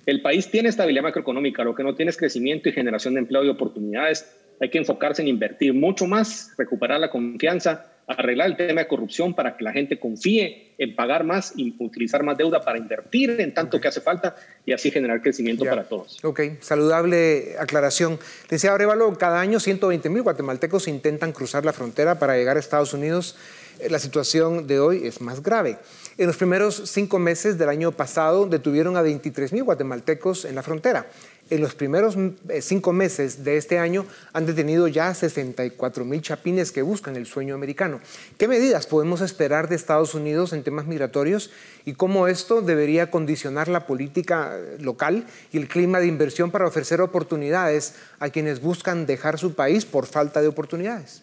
[0.06, 3.44] El país tiene estabilidad macroeconómica, lo que no tiene es crecimiento y generación de empleo
[3.44, 4.26] y oportunidades.
[4.60, 9.34] Hay que enfocarse en invertir mucho más, recuperar la confianza, arreglar el tema de corrupción
[9.34, 13.54] para que la gente confíe en pagar más y utilizar más deuda para invertir en
[13.54, 14.34] tanto que hace falta
[14.66, 16.22] y así generar crecimiento para todos.
[16.24, 18.18] Ok, saludable aclaración.
[18.48, 22.92] Decía Arevalo, cada año 120 mil guatemaltecos intentan cruzar la frontera para llegar a Estados
[22.92, 23.36] Unidos.
[23.78, 25.78] Eh, la situación de hoy es más grave.
[26.18, 30.62] En los primeros cinco meses del año pasado detuvieron a 23 mil guatemaltecos en la
[30.62, 31.06] frontera
[31.52, 32.16] en los primeros
[32.48, 37.26] eh, cinco meses de este año han detenido ya 64 mil chapines que buscan el
[37.26, 38.00] sueño americano.
[38.38, 41.50] ¿Qué medidas podemos esperar de Estados Unidos en temas migratorios
[41.84, 46.66] y cómo esto debería condicionar la política eh, local y el clima de inversión para
[46.66, 51.22] ofrecer oportunidades a quienes buscan dejar su país por falta de oportunidades?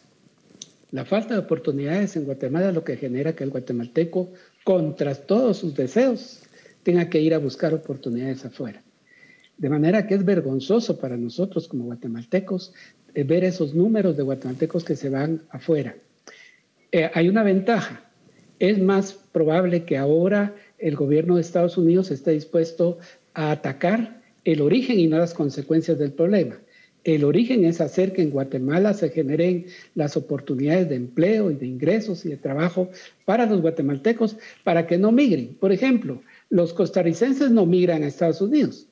[0.91, 4.30] La falta de oportunidades en Guatemala es lo que genera que el guatemalteco,
[4.63, 6.41] contra todos sus deseos,
[6.84, 8.82] tenga que ir a buscar oportunidades afuera.
[9.58, 12.74] De manera que es vergonzoso para nosotros como guatemaltecos
[13.13, 15.95] eh, ver esos números de guatemaltecos que se van afuera.
[16.91, 18.10] Eh, hay una ventaja.
[18.60, 23.00] Es más probable que ahora el gobierno de Estados Unidos esté dispuesto
[23.34, 26.60] a atacar el origen y no las consecuencias del problema.
[27.03, 31.65] El origen es hacer que en Guatemala se generen las oportunidades de empleo y de
[31.65, 32.89] ingresos y de trabajo
[33.25, 35.55] para los guatemaltecos para que no migren.
[35.59, 38.89] Por ejemplo, los costarricenses no migran a Estados Unidos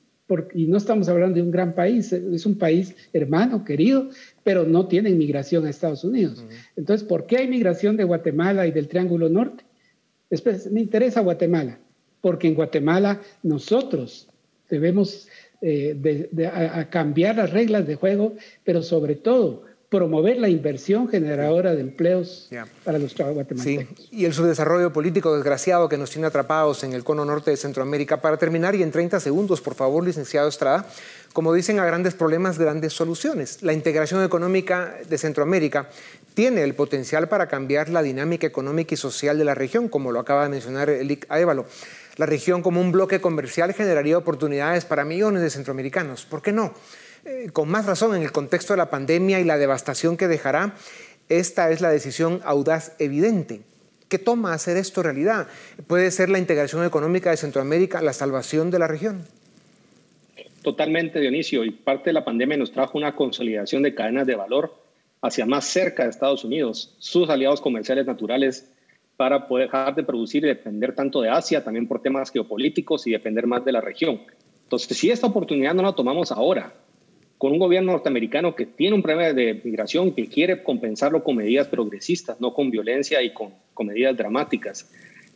[0.54, 4.10] y no estamos hablando de un gran país, es un país hermano, querido,
[4.44, 6.44] pero no tiene inmigración a Estados Unidos.
[6.76, 9.64] Entonces, ¿por qué hay migración de Guatemala y del Triángulo Norte?
[10.28, 11.78] Después, me interesa Guatemala,
[12.20, 14.28] porque en Guatemala nosotros
[14.68, 15.28] debemos
[15.60, 22.50] eh, cambiar las reglas de juego, pero sobre todo promover la inversión generadora de empleos
[22.84, 23.62] para los guatemaltecos.
[23.62, 24.08] Sí.
[24.10, 28.20] Y el subdesarrollo político desgraciado que nos tiene atrapados en el cono norte de Centroamérica.
[28.20, 30.86] Para terminar, y en 30 segundos, por favor, licenciado Estrada,
[31.32, 33.62] como dicen, a grandes problemas, grandes soluciones.
[33.62, 35.88] La integración económica de Centroamérica
[36.34, 40.20] tiene el potencial para cambiar la dinámica económica y social de la región, como lo
[40.20, 41.64] acaba de mencionar Elic Aévalo.
[42.18, 46.26] La región como un bloque comercial generaría oportunidades para millones de centroamericanos.
[46.26, 46.74] ¿Por qué no?
[47.24, 50.74] Eh, con más razón en el contexto de la pandemia y la devastación que dejará,
[51.28, 53.62] esta es la decisión audaz evidente.
[54.08, 55.46] ¿Qué toma hacer esto realidad?
[55.86, 59.24] ¿Puede ser la integración económica de Centroamérica la salvación de la región?
[60.62, 61.64] Totalmente, Dionisio.
[61.64, 64.74] Y parte de la pandemia nos trajo una consolidación de cadenas de valor
[65.22, 68.70] hacia más cerca de Estados Unidos, sus aliados comerciales naturales,
[69.18, 73.10] para poder dejar de producir y depender tanto de Asia, también por temas geopolíticos y
[73.10, 74.20] depender más de la región.
[74.62, 76.72] Entonces, si esta oportunidad no la tomamos ahora,
[77.36, 81.66] con un gobierno norteamericano que tiene un problema de migración, que quiere compensarlo con medidas
[81.66, 83.54] progresistas, no con violencia y con,
[83.84, 84.88] medidas dramáticas.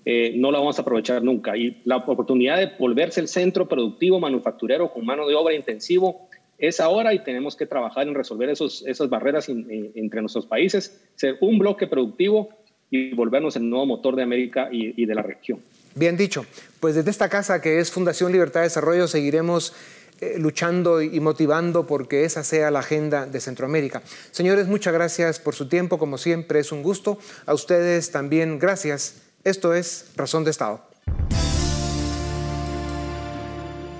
[0.04, 1.56] Eh, no la vamos a aprovechar nunca.
[1.56, 6.78] Y la oportunidad de volverse el centro productivo manufacturero con mano de obra intensivo es
[6.78, 11.58] ahora y tenemos que trabajar en resolver esos, esas barreras entre nuestros países, ser un
[11.58, 12.61] bloque productivo
[12.92, 15.60] y volvernos el nuevo motor de América y, y de la región.
[15.94, 16.44] Bien dicho.
[16.78, 19.72] Pues desde esta casa que es Fundación Libertad de Desarrollo seguiremos
[20.20, 24.02] eh, luchando y motivando porque esa sea la agenda de Centroamérica.
[24.30, 27.18] Señores, muchas gracias por su tiempo, como siempre es un gusto.
[27.46, 29.22] A ustedes también gracias.
[29.42, 30.84] Esto es Razón de Estado.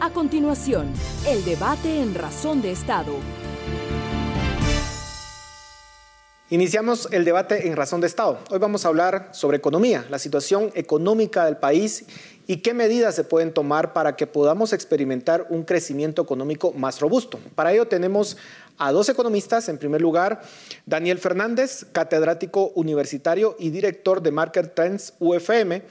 [0.00, 0.92] A continuación,
[1.26, 3.14] el debate en Razón de Estado.
[6.53, 8.38] Iniciamos el debate en Razón de Estado.
[8.51, 12.05] Hoy vamos a hablar sobre economía, la situación económica del país
[12.47, 17.41] y qué medidas se pueden tomar para que podamos experimentar un crecimiento económico más robusto.
[17.55, 18.37] Para ello tenemos
[18.77, 19.71] a dos economistas.
[19.71, 20.43] En primer lugar,
[20.85, 25.85] Daniel Fernández, catedrático universitario y director de Market Trends UFM,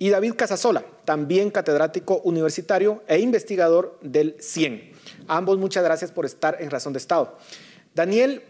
[0.00, 4.94] y David Casasola, también catedrático universitario e investigador del CIEN.
[5.28, 7.38] ambos muchas gracias por estar en Razón de Estado.
[7.94, 8.42] Daniel,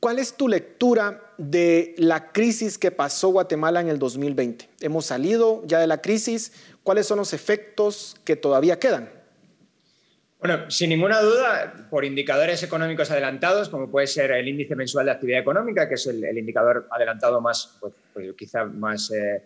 [0.00, 4.68] ¿Cuál es tu lectura de la crisis que pasó Guatemala en el 2020?
[4.80, 6.52] ¿Hemos salido ya de la crisis?
[6.84, 9.10] ¿Cuáles son los efectos que todavía quedan?
[10.38, 15.12] Bueno, sin ninguna duda, por indicadores económicos adelantados, como puede ser el índice mensual de
[15.12, 19.42] actividad económica, que es el, indicador adelantado más, pues, pues quizá más, eh,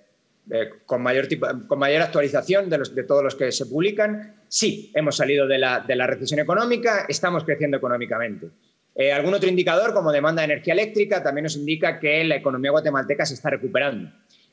[0.50, 4.42] eh, con, mayor tipo, con mayor actualización de, los, de todos los que se publican,
[4.48, 8.50] sí, hemos salido de la, de la recesión económica, estamos creciendo económicamente.
[8.94, 12.70] Eh, algún otro indicador, como demanda de energía eléctrica, también nos indica que la economía
[12.70, 14.10] guatemalteca se está recuperando.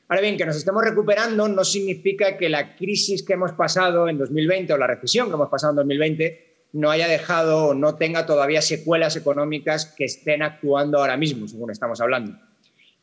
[0.08, 4.18] Ahora bien, que nos estemos recuperando no significa que la crisis que hemos pasado en
[4.18, 8.26] 2020 o la recesión que hemos pasado en 2020 no haya dejado o no tenga
[8.26, 12.36] todavía secuelas económicas que estén actuando ahora mismo, según estamos hablando.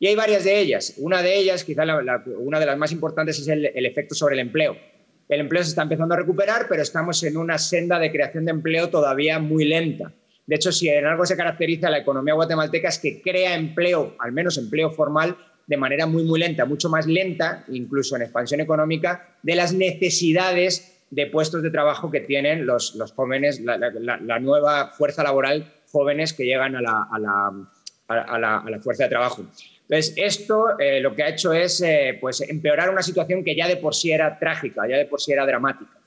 [0.00, 0.94] Y hay varias de ellas.
[0.98, 1.84] Una de ellas, quizá
[2.38, 4.76] una de las más importantes, es el efecto sobre el empleo.
[5.28, 8.50] El empleo se está empezando a recuperar, pero estamos en una senda de creación de
[8.50, 10.12] empleo todavía muy lenta.
[10.48, 14.32] De hecho, si en algo se caracteriza la economía guatemalteca es que crea empleo, al
[14.32, 19.28] menos empleo formal, de manera muy, muy lenta, mucho más lenta, incluso en expansión económica,
[19.42, 25.70] de las necesidades de puestos de trabajo que tienen los, jóvenes, la, nueva fuerza laboral
[25.92, 27.06] jóvenes que llegan a la,
[28.08, 29.44] a la, fuerza de trabajo.
[29.82, 33.68] Entonces, esto eh, lo que ha hecho es eh, pues, empeorar una situación que ya
[33.68, 35.97] de por sí era trágica, ya de por sí era dramática.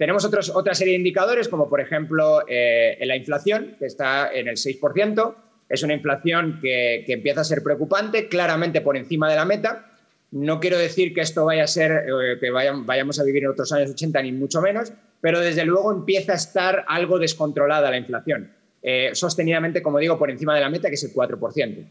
[0.00, 4.56] Tenemos otra serie de indicadores, como por ejemplo eh, la inflación, que está en el
[4.56, 5.34] 6%.
[5.68, 9.90] Es una inflación que, que, empieza a ser preocupante, claramente por encima de la meta.
[10.30, 13.72] No quiero decir que esto vaya a ser, eh, que vayamos a vivir en otros
[13.72, 18.50] años 80, ni mucho menos, pero desde luego empieza a estar algo descontrolada la inflación,
[18.82, 21.86] eh, sostenidamente, como digo, por encima de la meta, que es el 4%.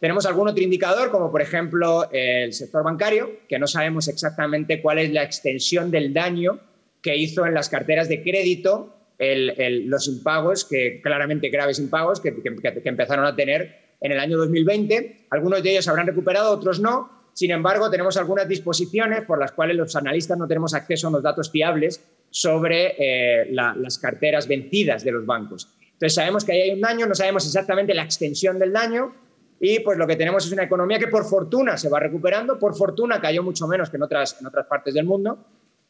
[0.00, 4.98] Tenemos algún otro indicador, como por ejemplo el sector bancario, que no sabemos exactamente cuál
[4.98, 6.60] es la extensión del daño
[7.04, 12.88] que hizo en las carteras de crédito los impagos, que claramente graves impagos, que, que
[12.88, 15.26] empezaron a tener en el año 2020.
[15.30, 19.76] Algunos de ellos habrán recuperado, otros no, sin embargo, tenemos algunas disposiciones por las cuales
[19.76, 25.12] los analistas no tenemos acceso a los datos fiables sobre eh, las carteras vencidas de
[25.12, 25.68] los bancos.
[25.92, 29.14] Entonces, sabemos que ahí hay un daño, no sabemos exactamente la extensión del daño
[29.60, 32.76] y pues lo que tenemos es una economía que por fortuna se va recuperando, por
[32.76, 35.38] fortuna cayó mucho menos que en otras, en otras partes del mundo.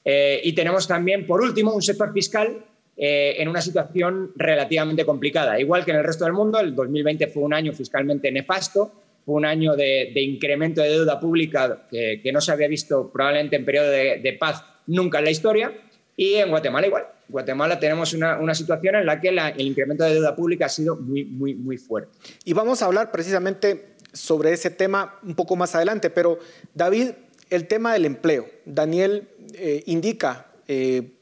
[0.04, 2.64] Eh, y tenemos también, por último, un sector fiscal
[2.96, 5.58] eh, en una situación relativamente complicada.
[5.58, 8.92] Igual que en el resto del mundo, el 2020 fue un año fiscalmente nefasto,
[9.24, 13.64] fue un año de, incremento de deuda pública que, no se había visto probablemente en
[13.64, 15.72] periodo de, paz nunca en la historia.
[16.16, 17.04] Y en Guatemala igual.
[17.26, 20.94] En Guatemala tenemos una, situación en la que el incremento de deuda pública ha sido
[20.94, 22.10] muy, muy, muy fuerte.
[22.44, 26.10] Y vamos a hablar precisamente sobre ese tema un poco más adelante.
[26.10, 26.38] Pero
[26.74, 27.10] David,
[27.54, 28.48] el tema del empleo.
[28.64, 31.12] Daniel eh, indica eh,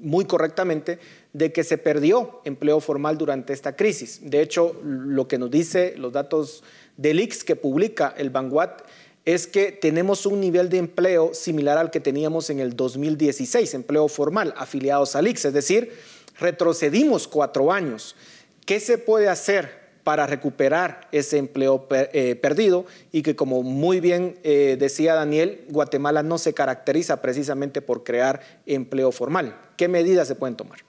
[0.00, 0.98] muy correctamente
[1.32, 4.20] de que se perdió empleo formal durante esta crisis.
[4.22, 6.64] De hecho, lo que nos dice los datos
[6.96, 8.82] del IX que publica el Vanguard
[9.24, 14.08] es que tenemos un nivel de empleo similar al que teníamos en el 2016, empleo
[14.08, 15.92] formal, afiliados al IX, es decir,
[16.38, 18.16] retrocedimos cuatro años.
[18.64, 19.79] ¿Qué se puede hacer
[20.10, 26.24] para recuperar ese empleo eh, perdido y que, como muy bien eh, decía Daniel, Guatemala
[26.24, 29.54] no se caracteriza precisamente por crear empleo formal?
[29.76, 30.80] ¿Qué medidas se pueden tomar?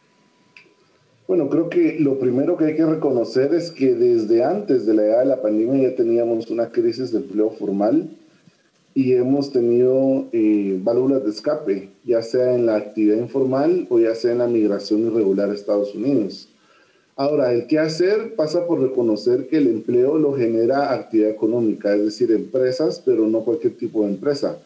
[1.27, 5.03] Bueno, creo que lo primero que hay que reconocer es que desde antes de la
[5.03, 8.09] edad de la pandemia ya teníamos una crisis de empleo formal
[8.95, 14.15] y hemos tenido eh, válvulas de escape, ya sea en la actividad informal o ya
[14.15, 16.50] sea en la migración irregular a Estados Unidos.
[17.21, 22.03] Ahora, el qué hacer pasa por reconocer que el empleo lo genera actividad económica, es
[22.03, 24.57] decir, empresas, pero no cualquier tipo de empresa.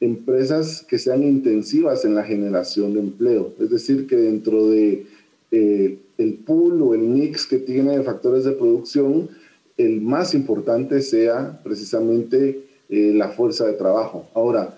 [0.00, 5.06] Empresas que sean intensivas en la generación de empleo, es decir, que dentro de
[5.50, 9.30] eh, el pool o el mix que tiene de factores de producción,
[9.78, 14.28] el más importante sea precisamente eh, la fuerza de trabajo.
[14.34, 14.76] Ahora,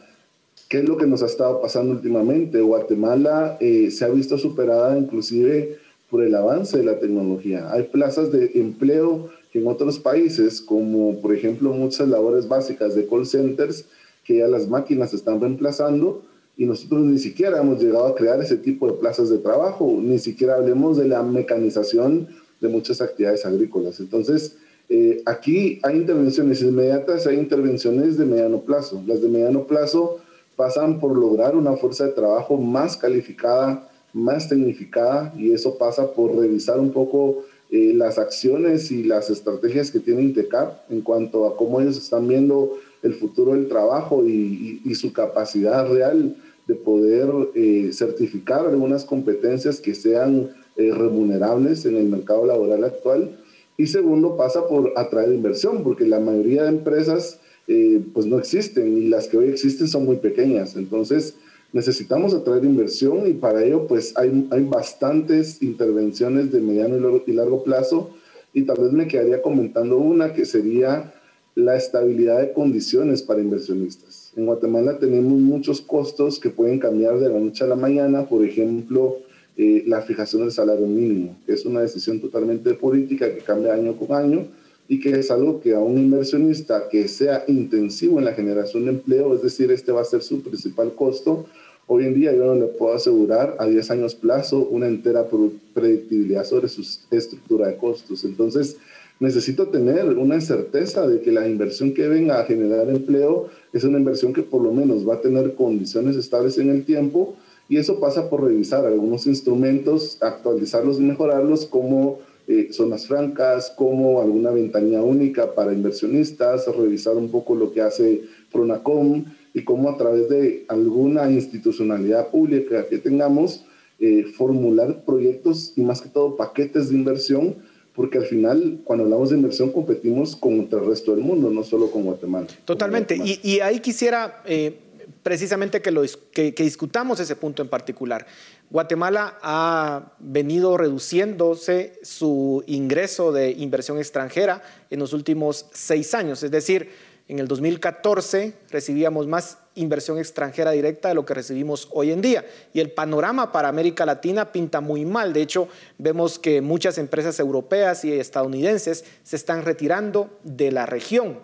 [0.69, 2.61] ¿qué es lo que nos ha estado pasando últimamente?
[2.61, 7.71] Guatemala eh, se ha visto superada inclusive por el avance de la tecnología.
[7.73, 13.07] Hay plazas de empleo que en otros países, como por ejemplo muchas labores básicas de
[13.07, 13.87] call centers,
[14.25, 16.23] que ya las máquinas están reemplazando,
[16.57, 20.19] y nosotros ni siquiera hemos llegado a crear ese tipo de plazas de trabajo, ni
[20.19, 22.29] siquiera hablemos de la mecanización
[22.61, 24.01] de muchas actividades agrícolas.
[24.01, 24.57] Entonces,
[24.88, 29.03] eh, aquí hay intervenciones inmediatas, hay intervenciones de mediano plazo.
[29.07, 30.21] Las de mediano plazo
[30.57, 36.37] pasan por lograr una fuerza de trabajo más calificada, más tecnificada, y eso pasa por
[36.37, 41.57] revisar un poco eh, las acciones y las estrategias que tiene INTECAP en cuanto a
[41.57, 47.29] cómo ellos están viendo el futuro del trabajo y, y su capacidad real de poder
[47.55, 53.38] eh, certificar algunas competencias que sean eh, remunerables en el mercado laboral actual.
[53.77, 58.97] Y segundo, pasa por atraer inversión, porque la mayoría de empresas eh, pues no existen
[58.97, 60.77] y las que hoy existen son muy pequeñas.
[60.77, 61.35] Entonces
[61.77, 67.23] necesitamos atraer inversión y para ello pues hay, hay bastantes intervenciones de mediano y largo,
[67.27, 68.11] y largo plazo.
[68.55, 71.12] Y tal vez me quedaría comentando una que sería
[71.55, 74.33] la estabilidad de condiciones para inversionistas.
[74.37, 78.43] En Guatemala tenemos muchos costos que pueden cambiar de la noche a la mañana, por
[78.43, 79.19] ejemplo,
[79.59, 83.95] eh, la fijación del salario mínimo, que es una decisión totalmente política que cambia año
[83.97, 84.47] con año
[84.89, 88.92] y que es algo que a un inversionista que sea intensivo en la generación de
[88.92, 91.46] empleo, es decir, este va a ser su principal costo,
[91.87, 95.27] hoy en día yo no le puedo asegurar a 10 años plazo una entera
[95.75, 98.25] predictibilidad sobre su estructura de costos.
[98.25, 98.77] Entonces,
[99.21, 103.99] necesito tener una certeza de que la inversión que venga a generar empleo es una
[103.99, 107.37] inversión que por lo menos va a tener condiciones estables en el tiempo
[107.69, 114.21] y eso pasa por revisar algunos instrumentos, actualizarlos y mejorarlos como eh, zonas francas, como
[114.21, 118.23] alguna ventanilla única para inversionistas, revisar un poco lo que hace
[118.53, 119.25] Pronacom
[119.57, 123.65] y cómo a través de alguna institucionalidad pública que tengamos,
[123.98, 127.57] eh, formular proyectos y más que todo paquetes de inversión,
[127.94, 131.90] porque al final cuando hablamos de inversión competimos con el resto del mundo, no solo
[131.90, 132.48] con Guatemala.
[132.67, 133.17] Totalmente.
[133.17, 134.77] Y, ahí quisiera eh,
[135.23, 136.02] precisamente que, lo,
[136.33, 138.27] que, discutamos ese punto en particular.
[138.69, 146.50] Guatemala ha venido reduciéndose su ingreso de inversión extranjera en los últimos seis años, es
[146.50, 146.90] decir,
[147.29, 152.44] en el 2014 recibíamos más inversión extranjera directa de lo que recibimos hoy en día.
[152.72, 155.33] Y el panorama para América Latina pinta muy mal.
[155.33, 155.68] De hecho,
[155.98, 161.40] vemos que muchas empresas europeas y estadounidenses se están retirando de la región.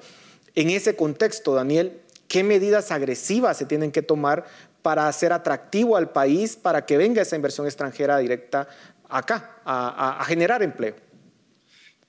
[0.55, 4.45] En ese contexto, Daniel, ¿qué medidas agresivas se tienen que tomar
[4.83, 8.69] para hacer atractivo al país, para que venga esa inversión extranjera directa
[9.09, 10.95] acá, a, generar empleo?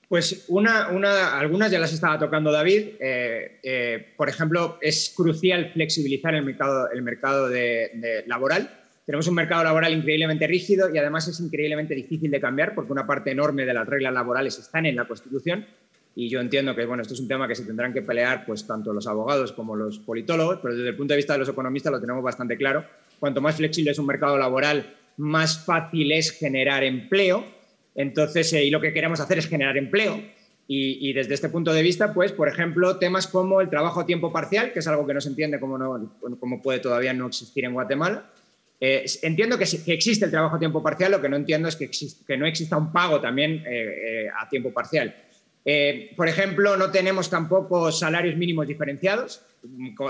[0.08, 2.88] Pues una, una, algunas ya las estaba tocando David.
[3.00, 7.48] Eh, eh, por ejemplo, es crucial flexibilizar el mercado, el mercado
[8.26, 8.70] laboral.
[9.06, 13.06] Tenemos un mercado laboral increíblemente rígido y además es increíblemente difícil de cambiar porque una
[13.06, 15.66] parte enorme de las reglas laborales están en la Constitución
[16.16, 18.66] y yo entiendo que bueno, esto es un tema que se tendrán que pelear pues,
[18.66, 21.92] tanto los abogados como los politólogos, pero desde el punto de vista de los economistas
[21.92, 22.84] lo tenemos bastante claro.
[23.18, 27.44] Cuanto más flexible es un mercado laboral, más fácil es generar empleo
[27.94, 30.20] entonces, eh, lo que queremos hacer es generar empleo.
[30.66, 34.32] Y, desde este punto de vista, pues, por ejemplo, temas como el trabajo a tiempo
[34.32, 37.74] parcial, que es algo que no se entiende cómo, no, puede todavía no existir en
[37.74, 38.30] Guatemala.
[38.80, 42.38] Eh, entiendo que, existe el trabajo a tiempo parcial, lo que no entiendo es que,
[42.38, 45.14] no exista un pago también eh, a tiempo parcial.
[46.16, 49.42] por ejemplo, no tenemos tampoco salarios mínimos diferenciados.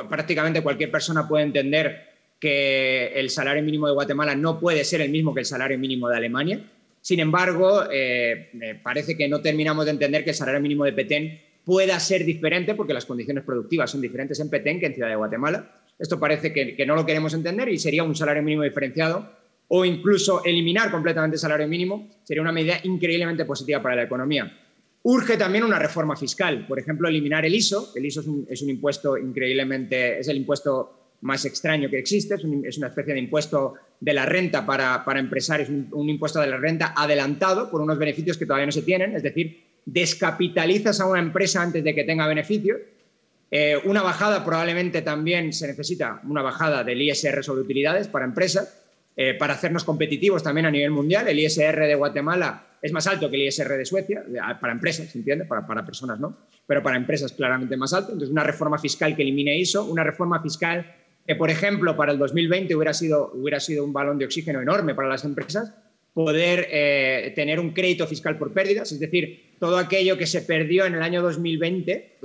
[0.09, 5.11] Prácticamente cualquier persona puede entender que el salario mínimo de Guatemala no puede ser el
[5.11, 6.61] mismo que el salario mínimo de Alemania.
[7.05, 10.95] Sin embargo, eh, me parece que no terminamos de entender que el salario mínimo de
[10.95, 15.11] Petén pueda ser diferente porque las condiciones productivas son diferentes en Petén que en Ciudad
[15.11, 15.83] de Guatemala.
[15.99, 19.31] Esto parece que, no lo queremos entender y sería un salario mínimo diferenciado
[19.69, 24.51] o incluso eliminar completamente el salario mínimo sería una medida increíblemente positiva para la economía.
[25.03, 27.93] Urge también una reforma fiscal, por ejemplo, eliminar el ISO.
[27.95, 32.35] El ISO es un, es un impuesto increíblemente, es el impuesto más extraño que existe,
[32.35, 36.93] es, una especie de impuesto de la renta para, empresarios, un, impuesto de la renta
[36.97, 41.63] adelantado por unos beneficios que todavía no se tienen, es decir, descapitalizas a una empresa
[41.63, 42.79] antes de que tenga beneficios.
[43.51, 48.83] Eh, una bajada probablemente también se necesita, una bajada del ISR sobre utilidades para empresas,
[49.17, 51.29] eh, para hacernos competitivos también a nivel mundial.
[51.29, 54.25] El ISR de Guatemala es más alto que el ISR de Suecia,
[54.61, 55.47] para empresas, ¿se entiende?
[55.47, 56.37] Para, para personas no,
[56.67, 58.13] pero para empresas claramente más alto.
[58.13, 60.95] Entonces, una reforma fiscal que elimine eso, una reforma fiscal
[61.27, 64.95] que, por ejemplo, para el 2020 hubiera sido, hubiera sido un balón de oxígeno enorme
[64.95, 65.75] para las empresas,
[66.13, 70.85] poder eh, tener un crédito fiscal por pérdidas, es decir, todo aquello que se perdió
[70.85, 72.19] en el año 2020,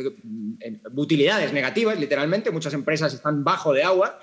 [0.59, 4.19] en utilidades negativas, literalmente, muchas empresas están bajo de agua,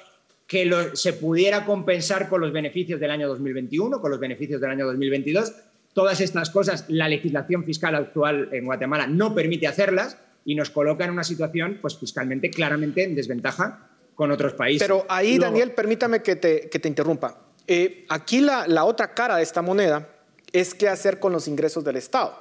[0.46, 4.86] que se pudiera compensar con los beneficios del año 2021, con los beneficios del año
[4.86, 5.52] 2022.
[5.92, 11.04] Todas estas cosas, la legislación fiscal actual en Guatemala no permite hacerlas y nos coloca
[11.04, 13.85] en una situación pues, fiscalmente claramente en desventaja
[14.16, 14.82] con otros países.
[14.82, 17.38] Pero ahí, Daniel, permítame que te, que te interrumpa.
[17.68, 20.08] Eh, aquí la, la, otra cara de esta moneda
[20.52, 22.34] es qué hacer con los ingresos del Estado,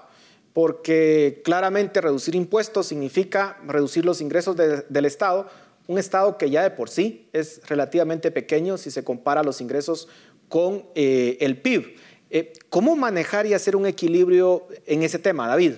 [0.54, 5.50] porque claramente reducir impuestos significa reducir los ingresos del Estado,
[5.88, 10.08] un Estado que ya de por sí es relativamente pequeño si se compara los ingresos
[10.48, 11.96] con eh, el PIB.
[12.30, 15.74] Eh, ¿Cómo manejar y hacer un equilibrio en ese tema, David?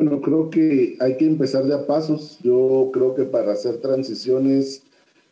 [0.00, 2.38] Bueno, creo que hay que empezar de a pasos.
[2.42, 4.82] Yo creo que para hacer transiciones,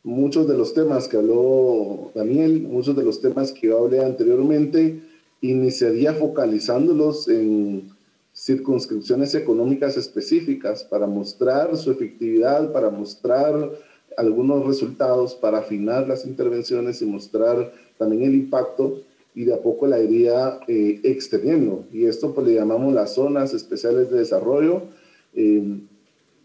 [0.05, 5.01] muchos de los temas que habló Daniel, muchos de los temas que yo hablé anteriormente,
[5.41, 7.89] iniciaría focalizándolos en
[8.35, 13.71] circunscripciones económicas específicas para mostrar su efectividad, para mostrar
[14.19, 19.01] algunos resultados, para afinar las intervenciones y mostrar también el impacto
[19.39, 21.85] y de a poco la iría eh, extendiendo.
[21.93, 24.83] Y esto pues le llamamos las zonas especiales de desarrollo.
[25.33, 25.79] Eh,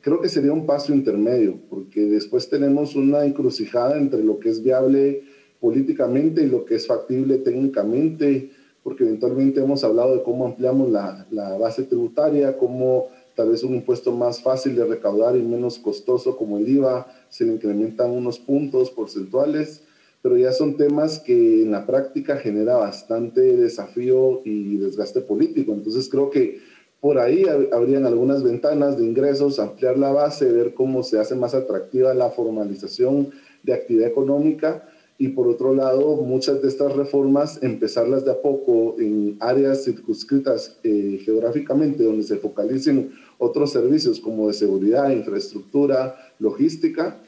[0.01, 4.61] creo que sería un paso intermedio, porque después tenemos una encrucijada entre lo que es
[4.61, 5.23] viable
[5.59, 8.51] políticamente y lo que es factible técnicamente,
[8.83, 13.73] porque eventualmente hemos hablado de cómo ampliamos la, la base tributaria, cómo tal vez un
[13.73, 18.37] impuesto más fácil de recaudar y menos costoso como el IVA, se le incrementan unos
[18.37, 19.81] puntos porcentuales
[20.23, 25.73] pero ya son temas que en la práctica genera bastante desafío y desgaste político.
[25.73, 26.61] Entonces creo que
[27.01, 27.43] por ahí
[27.73, 32.29] habrían algunas ventanas de ingresos, ampliar la base, ver cómo se hace más atractiva la
[32.29, 33.31] formalización
[33.63, 38.95] de actividad económica y por otro lado, muchas de estas reformas, empezarlas de a poco
[38.99, 47.21] en áreas circunscritas eh, geográficamente, donde se focalicen otros servicios como de seguridad, infraestructura, logística,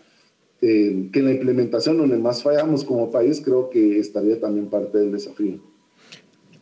[0.61, 4.97] eh, que en la implementación donde más fallamos como país, creo que estaría también parte
[4.97, 5.59] del desafío.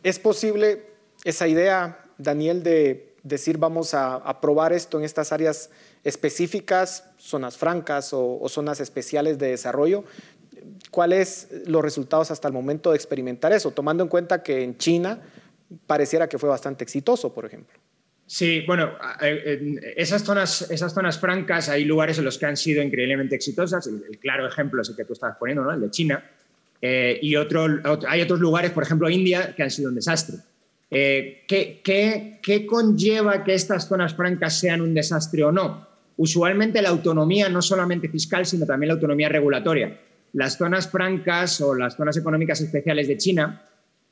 [0.02, 0.82] ¿Es posible
[1.24, 5.70] esa idea, Daniel, de decir vamos a, a probar esto en estas áreas
[6.02, 10.04] específicas, zonas francas o, o zonas especiales de desarrollo?
[10.90, 13.70] ¿Cuáles los resultados hasta el momento de experimentar eso?
[13.70, 15.22] Tomando en cuenta que en China
[15.86, 17.78] pareciera que fue bastante exitoso, por ejemplo.
[18.26, 18.92] Sí, bueno,
[19.96, 23.86] esas zonas, esas zonas francas hay lugares en los que han sido increíblemente exitosas.
[23.86, 25.72] El, claro ejemplo es el que tú estabas poniendo, ¿no?
[25.72, 26.24] el de China.
[26.80, 30.36] Eh, y hay otros lugares, por ejemplo India, que han sido un desastre.
[30.90, 35.86] Eh, ¿qué, qué, qué conlleva que estas zonas francas sean un desastre o no?
[36.16, 39.98] Usualmente la autonomía, no solamente fiscal, sino también la autonomía regulatoria.
[40.32, 43.62] Las zonas francas o las zonas económicas especiales de China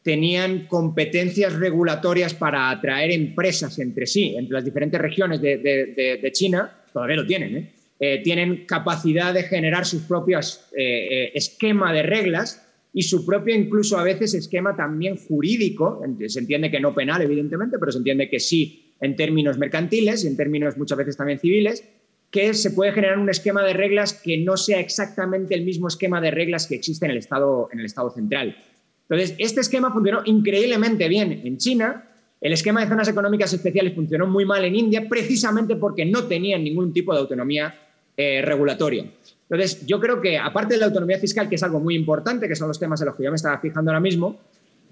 [0.03, 7.17] tenían competencias regulatorias para atraer empresas entre sí, entre las diferentes regiones de, China, todavía
[7.17, 7.73] lo tienen, ¿eh?
[8.05, 13.97] Eh, tienen capacidad de generar sus propios eh, esquema de reglas y su propio incluso
[13.97, 18.41] a veces esquema también jurídico, se entiende que no penal evidentemente, pero se entiende que
[18.41, 21.85] sí en términos mercantiles y en términos muchas veces también civiles,
[22.31, 26.21] que se puede generar un esquema de reglas que no sea exactamente el mismo esquema
[26.21, 28.57] de reglas que existe en el Estado, en el estado central.
[29.13, 32.03] Entonces, este esquema funcionó increíblemente bien en China,
[32.41, 36.65] el esquema de zonas económicas especiales funcionó muy mal en India, precisamente porque no tenían
[36.65, 37.75] ningún tipo de autonomía
[38.17, 39.05] eh, regulatoria.
[39.51, 42.57] Entonces, yo creo que aparte de la autonomía fiscal, que es algo muy importante, que
[42.57, 44.41] son los temas en los que yo me estaba fijando ahora mismo,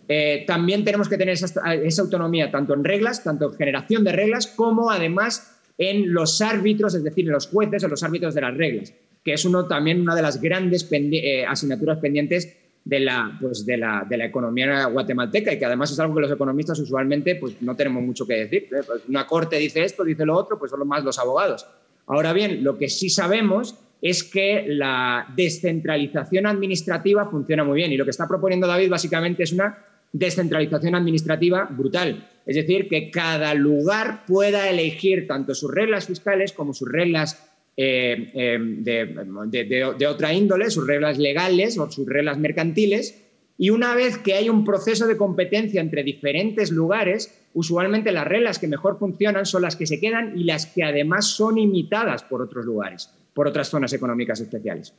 [0.07, 4.49] eh, también tenemos que tener esa, autonomía tanto en reglas, tanto en generación de reglas,
[4.49, 8.55] como además en los árbitros, es decir, en los jueces o los árbitros de las
[8.55, 8.93] reglas,
[9.25, 13.77] que es uno, también una de las grandes eh, asignaturas pendientes de la, pues de,
[13.77, 17.61] la, de la, economía guatemalteca y que además es algo que los economistas usualmente pues,
[17.61, 18.69] no tenemos mucho que decir.
[18.73, 18.83] ¿eh?
[18.87, 21.67] Pues una corte dice esto, dice lo otro, pues son más los abogados.
[22.07, 27.97] Ahora bien, lo que sí sabemos es que la descentralización administrativa funciona muy bien y
[27.97, 29.79] lo que está proponiendo David básicamente es una
[30.13, 32.29] descentralización administrativa brutal.
[32.47, 38.31] Es decir, que cada lugar pueda elegir tanto sus reglas fiscales como sus reglas eh,
[38.35, 43.23] eh, de, otra índole, sus reglas legales o sus reglas mercantiles.
[43.57, 48.59] Y una vez que hay un proceso de competencia entre diferentes lugares, usualmente las reglas
[48.59, 52.41] que mejor funcionan son las que se quedan y las que además son imitadas por
[52.41, 54.95] otros lugares, por otras zonas económicas especiales.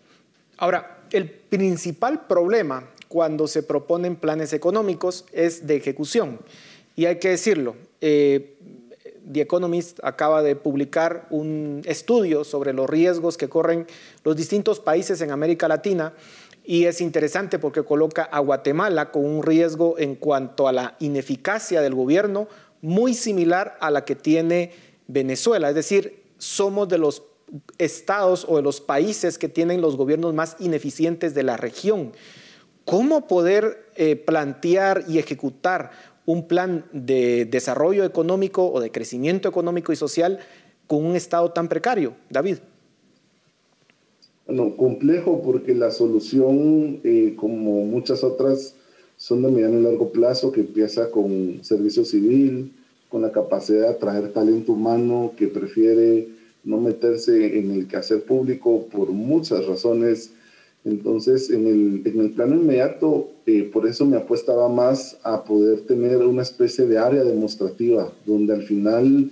[0.57, 6.39] Ahora, el principal problema cuando se proponen planes económicos es de ejecución.
[6.95, 8.57] Y hay que decirlo, eh,
[9.31, 13.87] The Economist acaba de publicar un estudio sobre los riesgos que corren
[14.23, 16.13] los distintos países en América Latina
[16.63, 21.81] y es interesante porque coloca a Guatemala con un riesgo en cuanto a la ineficacia
[21.81, 22.47] del gobierno
[22.81, 24.71] muy similar a la que tiene
[25.07, 25.69] Venezuela.
[25.69, 27.23] Es decir, somos de los
[27.77, 32.13] estados o de los países que tienen los gobiernos más ineficientes de la región.
[32.85, 35.91] ¿Cómo poder eh, plantear y ejecutar
[36.25, 40.39] un plan de desarrollo económico o de crecimiento económico y social
[40.87, 42.13] con un Estado tan precario?
[42.29, 42.57] David.
[44.45, 48.75] Bueno, complejo porque la solución, eh, como muchas otras,
[49.17, 52.73] son de mediano y largo plazo, que empieza con servicio civil,
[53.07, 56.27] con la capacidad de atraer talento humano que prefiere
[56.63, 60.31] no meterse en el quehacer público por muchas razones
[60.83, 65.81] entonces, en el, en el plano inmediato, eh, por eso me apuestaba más a poder
[65.81, 69.29] tener una especie de área demostrativa, donde al final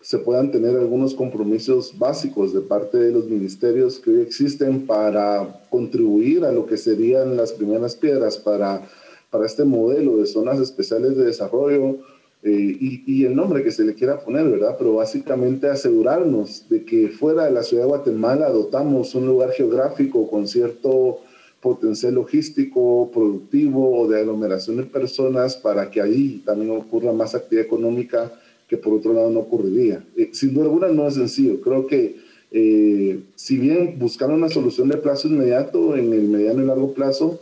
[0.00, 5.62] se puedan tener algunos compromisos básicos de parte de los ministerios que hoy existen para
[5.70, 8.86] contribuir a lo que serían las primeras piedras para,
[9.30, 11.98] para este modelo de zonas especiales de desarrollo,
[12.46, 14.76] eh, y, el nombre que se le quiera poner, ¿verdad?
[14.76, 20.28] Pero básicamente asegurarnos de que fuera de la ciudad de Guatemala dotamos un lugar geográfico
[20.28, 21.20] con cierto
[21.62, 27.64] potencial logístico, productivo o de aglomeración de personas para que ahí también ocurra más actividad
[27.64, 28.30] económica
[28.68, 30.04] que por otro lado no ocurriría.
[30.14, 31.62] Eh, sin duda alguna no es sencillo.
[31.62, 32.16] Creo que
[32.52, 37.40] eh, si bien buscar una solución de plazo inmediato, en el mediano y largo plazo,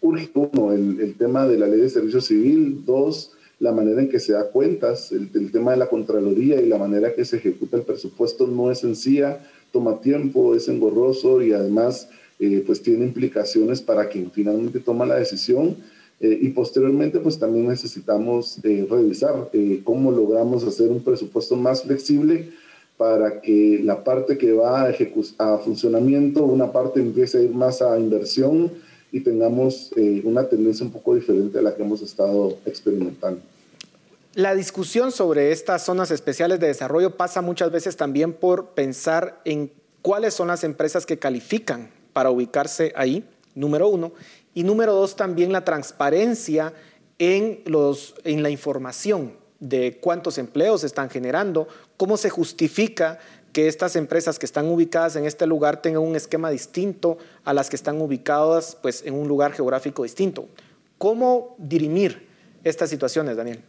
[0.00, 4.08] urge uno, el, el tema de la ley de servicio civil, dos, la manera en
[4.08, 7.76] que se da cuentas, el, tema de la Contraloría y la manera que se ejecuta
[7.76, 9.38] el presupuesto no es sencilla,
[9.70, 12.08] toma tiempo, es engorroso y además
[12.40, 15.76] eh, pues tiene implicaciones para quien finalmente toma la decisión.
[16.18, 19.50] Eh, y posteriormente pues también necesitamos eh, revisar
[19.84, 22.48] cómo logramos hacer un presupuesto más flexible
[22.96, 24.92] para que la parte que va a,
[25.38, 28.72] a funcionamiento, una parte empiece a ir más a inversión
[29.12, 29.92] y tengamos
[30.24, 33.51] una tendencia un poco diferente a la que hemos estado experimentando.
[34.34, 39.70] La discusión sobre estas zonas especiales de desarrollo pasa muchas veces también por pensar en
[40.00, 44.12] cuáles son las empresas que califican para ubicarse ahí, número uno,
[44.54, 46.72] y número dos, también la transparencia
[47.18, 47.62] en,
[48.24, 51.68] la información de cuántos empleos están generando,
[51.98, 53.18] cómo se justifica
[53.52, 57.68] que estas empresas que están ubicadas en este lugar tengan un esquema distinto a las
[57.68, 60.48] que están ubicadas pues, en un lugar geográfico distinto.
[60.96, 62.28] ¿Cómo dirimir
[62.64, 63.62] estas situaciones, Daniel?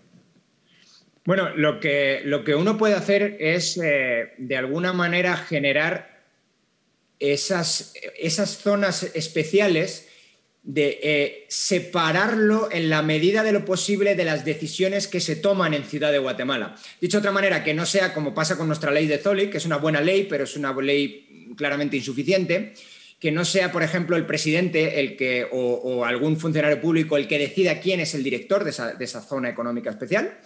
[1.25, 6.21] Bueno, lo que, lo que uno puede hacer es, eh, de alguna manera, generar
[7.19, 10.09] esas, esas zonas especiales
[10.63, 15.73] de eh, separarlo en la medida de lo posible de las decisiones que se toman
[15.73, 16.75] en Ciudad de Guatemala.
[17.01, 19.57] Dicho de otra manera, que no sea como pasa con nuestra ley de Zoli, que
[19.57, 22.73] es una buena ley, pero es una ley claramente insuficiente,
[23.19, 27.39] que no sea, por ejemplo, el presidente el que, o, algún funcionario público el que
[27.39, 30.39] decida quién es el director de esa, zona económica especial,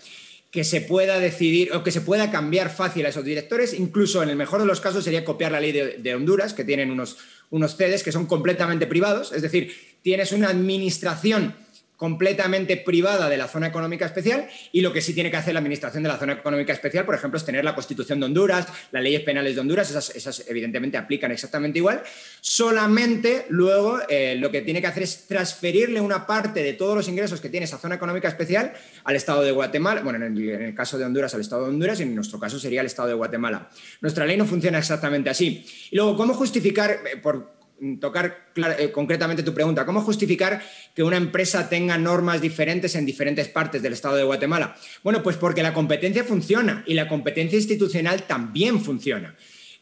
[0.52, 4.30] que se pueda decidir o que se pueda cambiar fácil a esos directores, incluso en
[4.30, 7.18] el mejor de los casos sería copiar la ley de, Honduras, que tienen unos,
[7.50, 11.56] unos CEDES que son completamente privados, es decir, tienes una administración
[11.98, 15.60] completamente privada de la zona económica especial y lo que sí tiene que hacer la
[15.60, 19.02] Administración de la Zona Económica Especial, por ejemplo, es tener la Constitución de Honduras, las
[19.02, 22.04] leyes penales de Honduras, esas, evidentemente aplican exactamente igual.
[22.40, 27.08] Solamente luego eh, lo que tiene que hacer es transferirle una parte de todos los
[27.08, 28.74] ingresos que tiene esa Zona Económica Especial
[29.04, 32.04] al Estado de Guatemala, bueno, en el, caso de Honduras al Estado de Honduras y
[32.04, 33.70] en nuestro caso sería el Estado de Guatemala.
[34.02, 35.66] Nuestra ley no funciona exactamente así.
[35.90, 37.57] Y luego, ¿cómo justificar, eh, por
[38.00, 40.62] tocar eh, concretamente tu pregunta, ¿cómo justificar
[40.96, 44.76] que una empresa tenga normas diferentes en diferentes partes del Estado de Guatemala?
[45.04, 49.36] Bueno, pues porque la competencia funciona y la competencia institucional también funciona.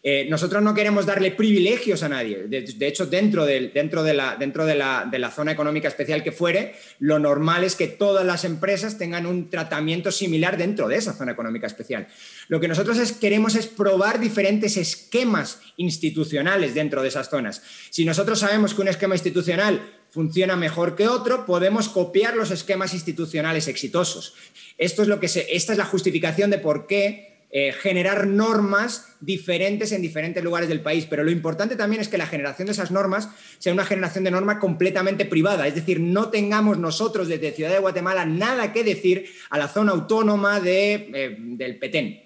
[0.07, 2.43] Eh, nosotros no queremos darle privilegios a nadie.
[2.47, 3.71] De, hecho, dentro, de,
[4.13, 9.49] la, zona económica especial que fuere, lo normal es que todas las empresas tengan un
[9.49, 12.07] tratamiento similar dentro de esa zona económica especial.
[12.49, 17.63] Lo que nosotros queremos es probar diferentes esquemas institucionales dentro de esas zonas.
[17.89, 22.93] Si nosotros sabemos que un esquema institucional funciona mejor que otro, podemos copiar los esquemas
[22.93, 24.35] institucionales exitosos.
[24.77, 29.93] Esto es lo que esta es la justificación de por qué eh, generar normas diferentes
[29.93, 31.07] en diferentes lugares del país.
[31.09, 33.29] Pero lo importante también es que la generación de esas normas
[33.59, 35.65] sea una generación de norma completamente privada.
[35.65, 39.93] Es decir, no tengamos nosotros desde Ciudad de Guatemala nada que decir a la zona
[39.93, 42.23] autónoma de, eh, del Petén.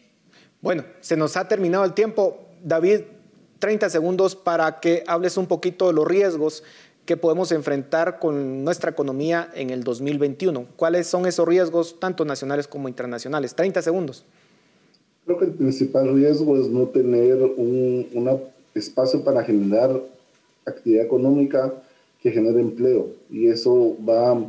[0.61, 2.49] Bueno, se nos ha terminado el tiempo.
[2.63, 3.01] David,
[3.59, 6.63] 30 segundos para que hables un poquito de los riesgos
[7.05, 10.69] que podemos enfrentar con nuestra economía en el 2021.
[10.75, 13.53] ¿Cuáles son esos riesgos, tanto nacionales como internacionales?
[13.53, 14.25] 30 segundos.
[15.29, 18.39] Creo que el principal riesgo es no tener un
[18.73, 20.01] espacio para generar
[20.65, 21.71] actividad económica
[22.19, 24.43] que genere empleo y eso va a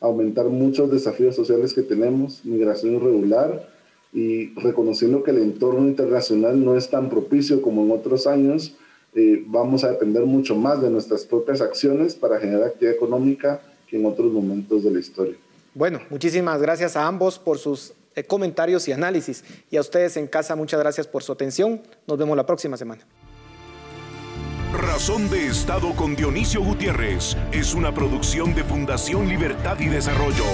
[0.00, 3.68] aumentar muchos desafíos sociales que tenemos, migración irregular
[4.12, 8.74] y reconociendo que el entorno internacional no es tan propicio como en otros años,
[9.14, 13.98] eh, vamos a depender mucho más de nuestras propias acciones para generar actividad económica que
[13.98, 15.36] en otros momentos de la historia.
[15.74, 19.42] Bueno, muchísimas gracias a ambos por sus comentarios y análisis.
[19.70, 21.82] Y a ustedes en casa, muchas gracias por su atención.
[22.06, 23.04] Nos vemos la próxima semana.
[24.72, 30.44] Razón de Estado con Dionisio Gutiérrez es una producción de Fundación Libertad y Desarrollo.